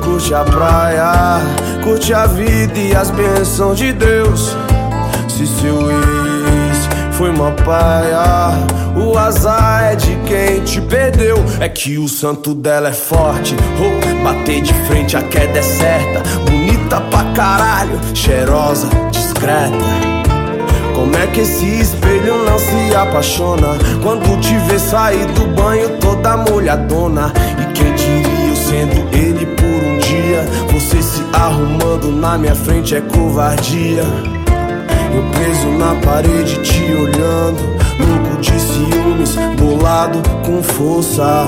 [0.04, 1.40] Curte a praia,
[1.84, 4.58] curte a vida e as bênçãos de Deus.
[5.30, 5.92] Se seu
[7.22, 8.50] foi uma paia,
[8.98, 11.36] o azar é de quem te perdeu.
[11.60, 16.24] É que o santo dela é forte, oh, bater de frente a queda é certa.
[16.50, 19.86] Bonita pra caralho, cheirosa, discreta.
[20.96, 23.68] Como é que esse espelho não se apaixona
[24.04, 29.66] Quando te vê sair do banho toda molhadona E quem diria eu sendo ele por
[29.66, 34.04] um dia Você se arrumando na minha frente é covardia
[35.14, 37.62] Eu preso na parede te olhando
[38.00, 41.46] Louco de ciúmes, bolado com força.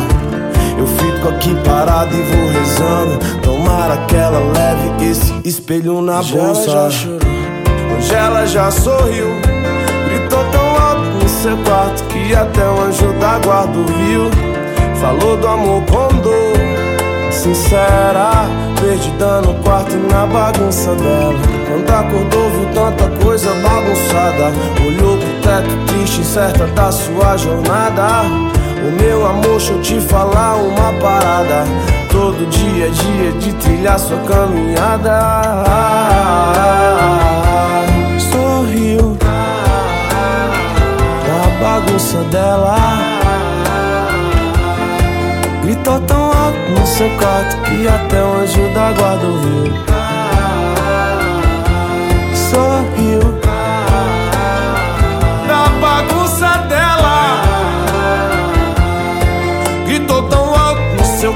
[0.77, 6.37] Eu fico aqui parado e vou rezando Tomara que ela leve esse espelho na Hoje
[6.37, 6.71] ela bolsa.
[6.71, 7.19] já chorou.
[7.97, 9.27] Hoje ela já sorriu?
[10.09, 14.29] Gritou tão alto no seu quarto Que até o anjo da guarda ouviu
[14.99, 16.53] Falou do amor com dor
[17.31, 18.31] Sincera,
[18.79, 24.53] perdida no quarto e na bagunça dela Quando acordou viu tanta coisa bagunçada.
[24.85, 28.21] Olhou pro teto triste, incerta da sua jornada.
[28.87, 31.65] O meu amor, deixa eu te falar uma parada.
[32.11, 35.19] Todo dia é dia de trilhar sua caminhada.
[38.19, 39.17] Sorriu
[41.25, 42.77] Da bagunça dela.
[45.83, 50.02] Tô tão alto no seu quarto que até o anjo da guarda ouviu.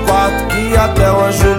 [0.06, 1.56] Quarto que até o anjo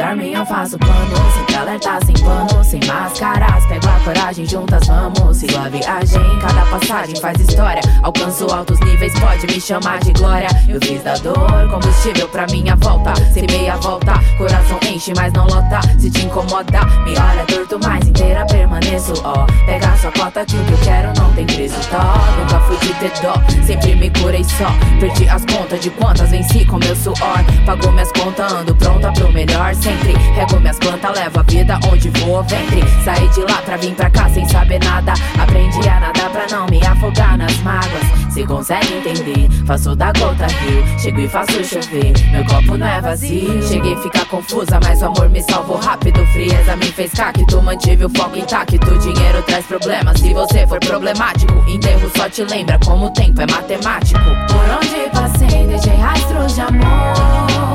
[0.00, 5.36] dormem, eu faço plano Sempre alerta, sem pano, sem máscaras Pego a coragem, juntas vamos.
[5.36, 7.80] Sigo a viagem, cada passagem faz história.
[8.02, 10.48] Alcanço altos níveis, pode me chamar de glória.
[10.68, 13.14] Eu fiz da dor combustível pra minha volta.
[13.32, 15.80] Sem meia volta, coração enche, mas não lota.
[16.00, 19.12] Se te incomoda, me olha torto, mas inteira permaneço.
[19.22, 21.78] Ó, pega sua cota que o que eu quero não tem preço.
[21.90, 21.98] Tó,
[22.40, 24.66] nunca fui de ter dó, sempre me curei só.
[24.98, 27.16] Perdi as contas de quantas venci com meu suor.
[27.64, 30.12] Pagou minhas contas, ando pronta pro melhor sempre.
[30.34, 32.82] Rego minhas plantas, levo a vida onde vou ventre.
[33.04, 35.12] Saí de lá pra vir pra cá sem saber nada.
[35.38, 38.04] Aprendi a nadar pra não me afogar nas mágoas.
[38.30, 40.84] Se consegue entender, faço da gota rio.
[40.98, 43.62] Chego e faço chover, meu copo não é vazio.
[43.62, 46.24] Cheguei a ficar confusa, mas o amor me salvou rápido.
[46.26, 48.98] Frieza me fez cacto, mantive o foco intacto.
[48.98, 51.52] Dinheiro traz problemas, se você for problemático.
[51.68, 54.20] Enterro só te lembra como o tempo é matemático.
[54.20, 57.69] Por onde passei, deixei rastros de amor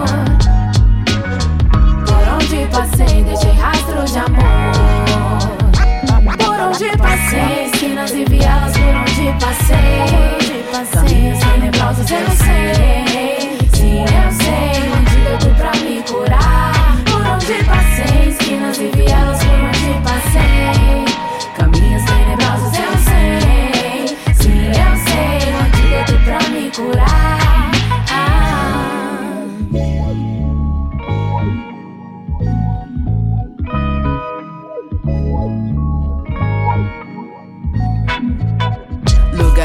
[2.76, 4.76] passei, deixei rastros de amor.
[6.38, 10.92] Por onde passei, esquinas e vielas, por onde passei.
[10.92, 13.15] Caminhos tenebrosos, eu sei.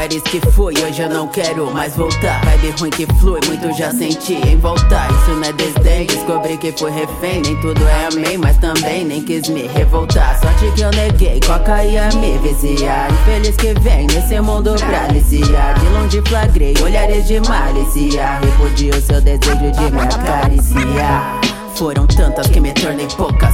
[0.01, 2.43] Lugares que fui, hoje eu não quero mais voltar.
[2.43, 5.07] Vibe ruim que flui, muito já senti em voltar.
[5.11, 7.39] Isso não é desdém, descobri que fui refém.
[7.43, 10.39] Nem tudo é amém, mas também nem quis me revoltar.
[10.39, 13.11] Sorte que eu neguei, coca ia me viciar.
[13.11, 15.79] Infeliz que vem nesse mundo pra aliciar.
[15.79, 18.39] De longe flagrei, olhares de malícia.
[18.39, 21.39] Repudio seu desejo de me acariciar.
[21.75, 23.53] Foram tantas que me tornei poucas.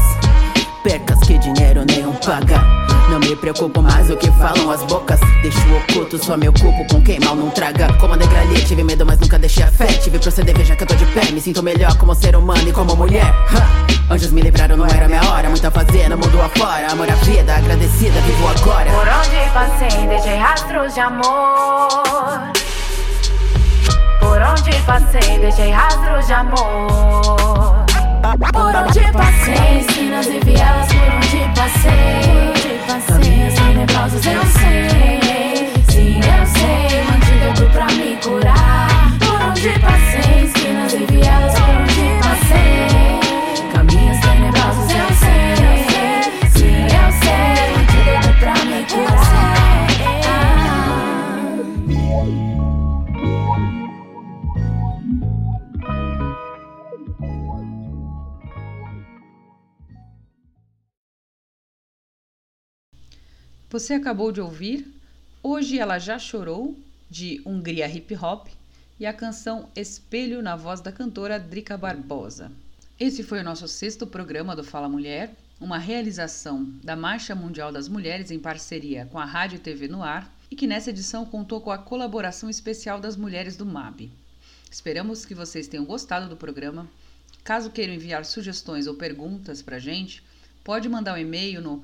[0.87, 2.63] Percas que dinheiro nenhum paga.
[3.09, 5.19] Não me preocupo mais o que falam as bocas.
[5.41, 7.91] Deixo oculto, só me ocupo com quem mal não traga.
[7.95, 9.87] Como a degralhei, tive medo, mas nunca deixei a fé.
[9.87, 11.29] Tive proceder, veja que eu tô de pé.
[11.33, 13.25] Me sinto melhor como ser humano e como mulher.
[13.25, 14.13] Ha!
[14.13, 15.49] Anjos me livraram, não era minha hora.
[15.49, 16.89] Muito a fazer no mundo afora.
[16.89, 18.89] Amor à vida, agradecida, vivo agora.
[18.89, 22.53] Por onde passei, deixei rastros de amor.
[24.21, 27.96] Por onde passei, deixei rastros de amor.
[28.51, 32.77] Por onde passei, esquinas e vielas, por onde passei.
[33.07, 35.71] Caminhos tenebrosos, eu sei.
[35.89, 39.17] Sim, eu sei, antídoto pra me curar.
[39.19, 41.76] Por onde passei, esquinas e vielas, por onde
[63.69, 64.89] Você acabou de ouvir
[65.43, 66.73] Hoje Ela Já Chorou,
[67.09, 68.47] de Hungria Hip Hop,
[68.97, 72.49] e a canção Espelho na voz da cantora Drica Barbosa.
[72.97, 77.89] Esse foi o nosso sexto programa do Fala Mulher, uma realização da Marcha Mundial das
[77.89, 81.69] Mulheres em parceria com a Rádio TV no Ar e que nessa edição contou com
[81.69, 84.09] a colaboração especial das mulheres do MAB.
[84.71, 86.87] Esperamos que vocês tenham gostado do programa.
[87.43, 90.23] Caso queiram enviar sugestões ou perguntas para a gente,
[90.63, 91.83] pode mandar um e-mail no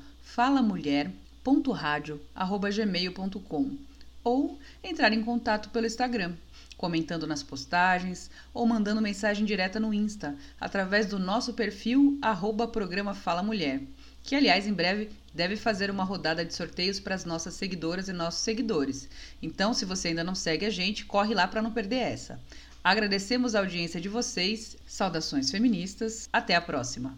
[1.44, 3.78] falamulher.radio@gmail.com
[4.24, 6.34] ou entrar em contato pelo Instagram,
[6.78, 13.14] comentando nas postagens ou mandando mensagem direta no Insta, através do nosso perfil arroba programa
[13.14, 13.82] Fala Mulher,
[14.24, 18.14] que aliás em breve deve fazer uma rodada de sorteios para as nossas seguidoras e
[18.14, 19.10] nossos seguidores.
[19.42, 22.40] Então, se você ainda não segue a gente, corre lá para não perder essa.
[22.84, 27.18] Agradecemos a audiência de vocês, saudações feministas, até a próxima!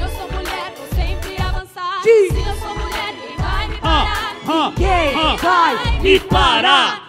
[2.01, 4.35] Se eu sou mulher, ninguém vai me parar.
[4.75, 6.99] Ninguém vai me parar